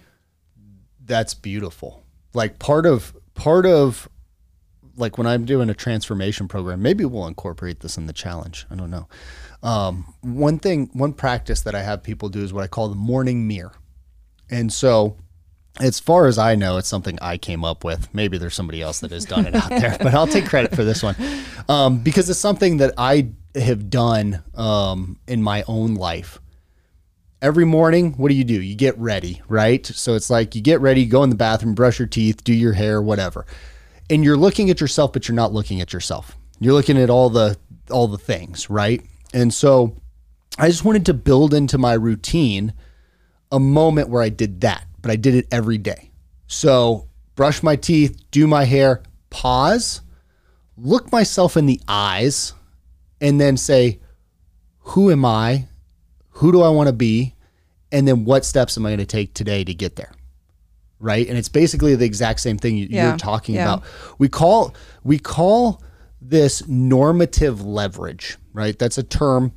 That's 1.05 1.33
beautiful. 1.33 2.03
Like 2.33 2.59
part 2.59 2.85
of 2.85 3.15
part 3.33 3.65
of 3.65 4.09
like 4.97 5.17
when 5.17 5.27
I'm 5.27 5.45
doing 5.45 5.69
a 5.69 5.73
transformation 5.73 6.47
program, 6.47 6.81
maybe 6.81 7.05
we'll 7.05 7.27
incorporate 7.27 7.81
this 7.81 7.97
in 7.97 8.07
the 8.07 8.13
challenge. 8.13 8.65
I 8.71 8.75
don't 8.75 8.89
know. 8.89 9.07
Um, 9.61 10.13
one 10.21 10.59
thing, 10.59 10.89
one 10.93 11.13
practice 11.13 11.61
that 11.61 11.75
I 11.75 11.81
have 11.81 12.03
people 12.03 12.29
do 12.29 12.43
is 12.43 12.53
what 12.53 12.63
I 12.63 12.67
call 12.67 12.87
the 12.89 12.95
morning 12.95 13.47
mirror. 13.47 13.73
And 14.49 14.71
so, 14.71 15.17
as 15.79 15.99
far 15.99 16.27
as 16.27 16.37
I 16.37 16.55
know, 16.55 16.77
it's 16.77 16.87
something 16.87 17.17
I 17.21 17.37
came 17.37 17.65
up 17.65 17.83
with. 17.83 18.13
Maybe 18.13 18.37
there's 18.37 18.53
somebody 18.53 18.81
else 18.81 18.99
that 18.99 19.11
has 19.11 19.25
done 19.25 19.45
it 19.45 19.55
out 19.55 19.69
there, 19.69 19.97
but 19.99 20.13
I'll 20.13 20.27
take 20.27 20.45
credit 20.45 20.73
for 20.73 20.83
this 20.83 21.03
one 21.03 21.15
um, 21.67 21.97
because 21.97 22.29
it's 22.29 22.39
something 22.39 22.77
that 22.77 22.93
I 22.97 23.29
have 23.55 23.89
done 23.89 24.43
um, 24.53 25.19
in 25.27 25.41
my 25.41 25.63
own 25.67 25.95
life 25.95 26.39
every 27.41 27.65
morning, 27.65 28.13
what 28.13 28.29
do 28.29 28.35
you 28.35 28.43
do? 28.43 28.61
You 28.61 28.75
get 28.75 28.97
ready, 28.97 29.41
right? 29.47 29.85
So 29.85 30.15
it's 30.15 30.29
like 30.29 30.55
you 30.55 30.61
get 30.61 30.81
ready, 30.81 31.05
go 31.05 31.23
in 31.23 31.29
the 31.29 31.35
bathroom, 31.35 31.75
brush 31.75 31.99
your 31.99 32.07
teeth, 32.07 32.43
do 32.43 32.53
your 32.53 32.73
hair, 32.73 33.01
whatever. 33.01 33.45
And 34.09 34.23
you're 34.23 34.37
looking 34.37 34.69
at 34.69 34.81
yourself, 34.81 35.13
but 35.13 35.27
you're 35.27 35.35
not 35.35 35.53
looking 35.53 35.81
at 35.81 35.93
yourself. 35.93 36.37
You're 36.59 36.73
looking 36.73 36.97
at 36.97 37.09
all 37.09 37.29
the 37.29 37.57
all 37.91 38.07
the 38.07 38.17
things, 38.17 38.69
right? 38.69 39.01
And 39.33 39.53
so 39.53 39.95
I 40.57 40.69
just 40.69 40.85
wanted 40.85 41.05
to 41.07 41.13
build 41.13 41.53
into 41.53 41.77
my 41.77 41.93
routine 41.93 42.73
a 43.51 43.59
moment 43.59 44.09
where 44.09 44.23
I 44.23 44.29
did 44.29 44.61
that, 44.61 44.85
but 45.01 45.11
I 45.11 45.15
did 45.15 45.35
it 45.35 45.47
every 45.51 45.77
day. 45.77 46.11
So 46.47 47.07
brush 47.35 47.61
my 47.61 47.75
teeth, 47.75 48.17
do 48.31 48.47
my 48.47 48.63
hair, 48.63 49.03
pause, 49.29 50.01
look 50.77 51.11
myself 51.11 51.57
in 51.57 51.65
the 51.65 51.81
eyes, 51.87 52.53
and 53.21 53.39
then 53.39 53.57
say, 53.57 53.99
who 54.79 55.11
am 55.11 55.25
I? 55.25 55.67
Who 56.35 56.51
do 56.51 56.61
I 56.61 56.69
want 56.69 56.87
to 56.87 56.93
be? 56.93 57.33
And 57.91 58.07
then 58.07 58.25
what 58.25 58.43
steps 58.45 58.77
am 58.77 58.85
I 58.85 58.89
going 58.89 58.99
to 58.99 59.05
take 59.05 59.33
today 59.33 59.63
to 59.63 59.73
get 59.73 59.95
there? 59.95 60.11
Right. 60.99 61.27
And 61.27 61.37
it's 61.37 61.49
basically 61.49 61.95
the 61.95 62.05
exact 62.05 62.39
same 62.39 62.57
thing 62.57 62.77
you- 62.77 62.87
Yeah, 62.89 63.09
you're 63.09 63.17
talking 63.17 63.55
yeah. 63.55 63.63
about. 63.63 63.83
We 64.17 64.27
call 64.29 64.73
we 65.03 65.19
call 65.19 65.81
this 66.21 66.67
normative 66.67 67.61
leverage, 67.63 68.37
right? 68.53 68.77
That's 68.79 68.97
a 68.97 69.03
term 69.03 69.51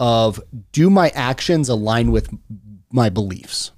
of 0.00 0.40
do 0.72 0.90
my 0.90 1.10
actions 1.10 1.68
align 1.68 2.10
with 2.10 2.28
my 2.90 3.08
beliefs? 3.10 3.70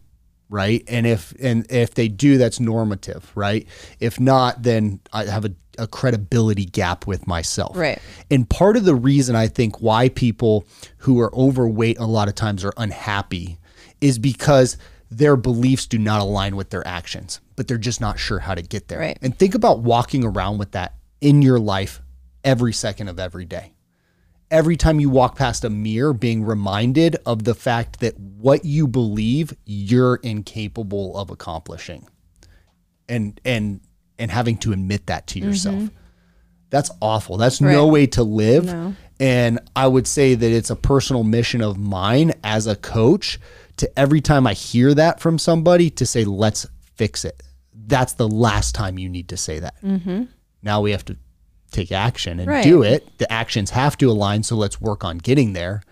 Right? 0.50 0.84
And 0.88 1.06
if 1.06 1.32
and 1.40 1.64
if 1.70 1.94
they 1.94 2.08
do 2.08 2.36
that's 2.36 2.60
normative 2.60 3.30
right? 3.34 3.66
If 4.00 4.20
not 4.20 4.62
then 4.62 5.00
i 5.12 5.24
have 5.24 5.44
a, 5.46 5.52
a 5.78 5.86
credibility 5.86 6.66
gap 6.66 7.06
with 7.06 7.26
myself. 7.26 7.76
Right. 7.76 7.98
and 8.30 8.48
part 8.50 8.76
of 8.76 8.84
the 8.84 8.94
reason 8.94 9.36
i 9.36 9.46
think 9.46 9.80
why 9.80 10.08
people 10.10 10.66
who 10.98 11.20
are 11.20 11.34
overweight 11.34 11.98
a 11.98 12.04
lot 12.06 12.28
of 12.28 12.34
times 12.34 12.64
are 12.64 12.74
unhappy 12.76 13.58
is 14.00 14.18
because 14.18 14.76
their 15.10 15.36
beliefs 15.36 15.86
do 15.86 15.98
not 15.98 16.20
align 16.20 16.56
with 16.56 16.70
their 16.70 16.86
actions 16.86 17.40
but 17.56 17.68
they're 17.68 17.78
just 17.78 18.00
not 18.00 18.18
sure 18.18 18.38
how 18.38 18.54
to 18.54 18.62
get 18.62 18.88
there. 18.88 18.98
Right. 18.98 19.18
and 19.22 19.38
think 19.38 19.54
about 19.54 19.80
walking 19.80 20.24
around 20.24 20.58
with 20.58 20.72
that 20.72 20.94
in 21.20 21.42
your 21.42 21.58
life 21.60 22.02
every 22.42 22.72
second 22.72 23.08
of 23.08 23.18
every 23.20 23.44
day 23.44 23.72
every 24.50 24.76
time 24.76 24.98
you 25.00 25.08
walk 25.10 25.36
past 25.36 25.64
a 25.64 25.70
mirror 25.70 26.12
being 26.12 26.44
reminded 26.44 27.16
of 27.26 27.44
the 27.44 27.54
fact 27.54 28.00
that 28.00 28.18
what 28.18 28.64
you 28.64 28.86
believe 28.88 29.52
you're 29.64 30.16
incapable 30.16 31.16
of 31.16 31.30
accomplishing. 31.30 32.06
And 33.08 33.40
and 33.44 33.80
and 34.18 34.30
having 34.30 34.56
to 34.58 34.72
admit 34.72 35.06
that 35.06 35.26
to 35.28 35.38
yourself. 35.40 35.88
That's 36.70 36.90
awful. 37.00 37.36
That's 37.38 37.60
no 37.60 37.84
Mm-hmm. 37.84 37.92
Way 37.92 38.06
to 38.08 38.22
live. 38.22 38.64
No. 38.66 38.94
and 39.18 39.58
i 39.76 39.86
would 39.86 40.06
say 40.06 40.34
that 40.34 40.50
it's 40.52 40.70
a 40.70 40.76
personal 40.76 41.24
mission 41.24 41.60
of 41.62 41.76
mine 41.78 42.32
as 42.44 42.66
a 42.66 42.76
coach 42.76 43.38
to 43.76 43.98
every 43.98 44.20
time 44.20 44.46
i 44.46 44.52
hear 44.54 44.94
that 44.94 45.20
from 45.20 45.38
somebody 45.38 45.90
to 45.90 46.06
say 46.06 46.24
let's 46.24 46.66
fix 46.94 47.24
it. 47.24 47.42
That's 47.74 48.12
the 48.12 48.28
last 48.28 48.74
time 48.74 48.98
you 48.98 49.08
need 49.08 49.28
to 49.30 49.36
say 49.36 49.58
that. 49.60 49.74
Now 50.62 50.80
we 50.82 50.90
have 50.92 51.04
to 51.06 51.16
take 51.70 51.92
action 51.92 52.40
and. 52.40 52.48
Right. 52.48 52.64
do 52.64 52.82
it. 52.82 53.18
The 53.18 53.30
actions 53.32 53.70
have 53.70 53.96
to 53.98 54.10
align, 54.10 54.42
so 54.42 54.56
let's 54.56 54.80
work 54.80 55.04
on 55.04 55.18
getting 55.18 55.52
there. 55.52 55.82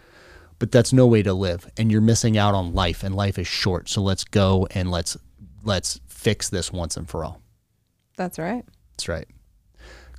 But 0.58 0.72
that's 0.72 0.92
no 0.92 1.06
way 1.06 1.22
to 1.22 1.32
live, 1.32 1.70
and 1.76 1.90
you're 1.92 2.00
missing 2.00 2.36
out 2.36 2.54
on 2.54 2.74
life, 2.74 3.04
and 3.04 3.14
life 3.14 3.38
is 3.38 3.46
short. 3.46 3.88
So 3.88 4.02
let's 4.02 4.24
go 4.24 4.66
and 4.72 4.90
let's 4.90 5.16
let's 5.62 6.00
fix 6.08 6.48
this 6.48 6.72
once 6.72 6.96
and 6.96 7.08
for 7.08 7.24
all. 7.24 7.40
That's 8.16 8.38
right. 8.38 8.64
That's 8.92 9.08
right. 9.08 9.28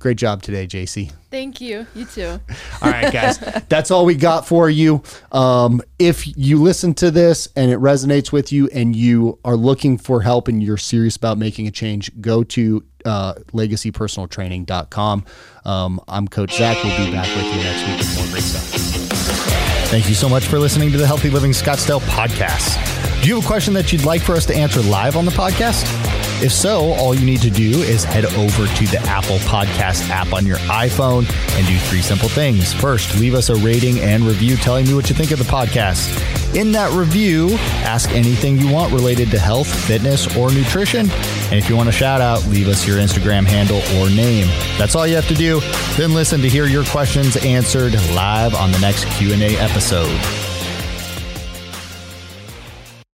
Great 0.00 0.16
job 0.16 0.40
today, 0.40 0.66
JC. 0.66 1.12
Thank 1.30 1.60
you. 1.60 1.86
You 1.94 2.06
too. 2.06 2.40
All 2.82 2.90
right, 2.90 3.12
guys, 3.12 3.38
that's 3.68 3.90
all 3.90 4.06
we 4.06 4.14
got 4.14 4.46
for 4.46 4.70
you. 4.70 5.02
Um, 5.30 5.82
if 5.98 6.26
you 6.38 6.60
listen 6.60 6.94
to 6.94 7.10
this 7.10 7.48
and 7.54 7.70
it 7.70 7.78
resonates 7.78 8.32
with 8.32 8.50
you 8.50 8.68
and 8.72 8.96
you 8.96 9.38
are 9.44 9.56
looking 9.56 9.98
for 9.98 10.22
help 10.22 10.48
and 10.48 10.62
you're 10.62 10.78
serious 10.78 11.16
about 11.16 11.36
making 11.36 11.68
a 11.68 11.70
change, 11.70 12.18
go 12.20 12.42
to 12.44 12.82
uh, 13.04 13.34
legacypersonaltraining.com. 13.52 15.24
Um, 15.66 16.00
I'm 16.08 16.28
Coach 16.28 16.56
Zach. 16.56 16.82
We'll 16.82 16.96
be 17.04 17.12
back 17.12 17.28
with 17.36 17.44
you 17.44 17.62
next 17.62 17.86
week 17.86 17.98
with 17.98 18.16
more 18.16 18.26
great 18.32 18.42
stuff. 18.42 19.90
Thank 19.90 20.08
you 20.08 20.14
so 20.14 20.30
much 20.30 20.44
for 20.44 20.58
listening 20.58 20.92
to 20.92 20.98
the 20.98 21.06
Healthy 21.06 21.28
Living 21.28 21.50
Scottsdale 21.50 22.00
podcast. 22.00 23.22
Do 23.22 23.28
you 23.28 23.34
have 23.34 23.44
a 23.44 23.46
question 23.46 23.74
that 23.74 23.92
you'd 23.92 24.06
like 24.06 24.22
for 24.22 24.32
us 24.32 24.46
to 24.46 24.54
answer 24.56 24.80
live 24.80 25.14
on 25.16 25.26
the 25.26 25.30
podcast? 25.32 26.19
If 26.42 26.52
so, 26.52 26.92
all 26.94 27.14
you 27.14 27.26
need 27.26 27.42
to 27.42 27.50
do 27.50 27.82
is 27.82 28.02
head 28.02 28.24
over 28.24 28.66
to 28.66 28.86
the 28.86 28.98
Apple 29.06 29.36
Podcast 29.40 30.08
app 30.08 30.32
on 30.32 30.46
your 30.46 30.56
iPhone 30.58 31.30
and 31.58 31.66
do 31.66 31.76
three 31.76 32.00
simple 32.00 32.30
things. 32.30 32.72
First, 32.72 33.18
leave 33.20 33.34
us 33.34 33.50
a 33.50 33.56
rating 33.56 34.00
and 34.00 34.24
review 34.24 34.56
telling 34.56 34.86
me 34.86 34.94
what 34.94 35.10
you 35.10 35.14
think 35.14 35.32
of 35.32 35.38
the 35.38 35.44
podcast. 35.44 36.08
In 36.58 36.72
that 36.72 36.92
review, 36.92 37.50
ask 37.84 38.10
anything 38.10 38.56
you 38.58 38.72
want 38.72 38.92
related 38.92 39.30
to 39.32 39.38
health, 39.38 39.68
fitness, 39.86 40.34
or 40.36 40.50
nutrition. 40.50 41.10
And 41.10 41.54
if 41.54 41.68
you 41.68 41.76
want 41.76 41.90
a 41.90 41.92
shout 41.92 42.20
out, 42.20 42.44
leave 42.46 42.68
us 42.68 42.86
your 42.86 42.96
Instagram 42.96 43.44
handle 43.44 43.82
or 44.00 44.08
name. 44.08 44.46
That's 44.78 44.94
all 44.96 45.06
you 45.06 45.16
have 45.16 45.28
to 45.28 45.34
do. 45.34 45.60
Then 45.96 46.14
listen 46.14 46.40
to 46.40 46.48
hear 46.48 46.64
your 46.64 46.84
questions 46.86 47.36
answered 47.36 47.92
live 48.14 48.54
on 48.54 48.72
the 48.72 48.78
next 48.78 49.04
Q&A 49.10 49.56
episode. 49.58 50.49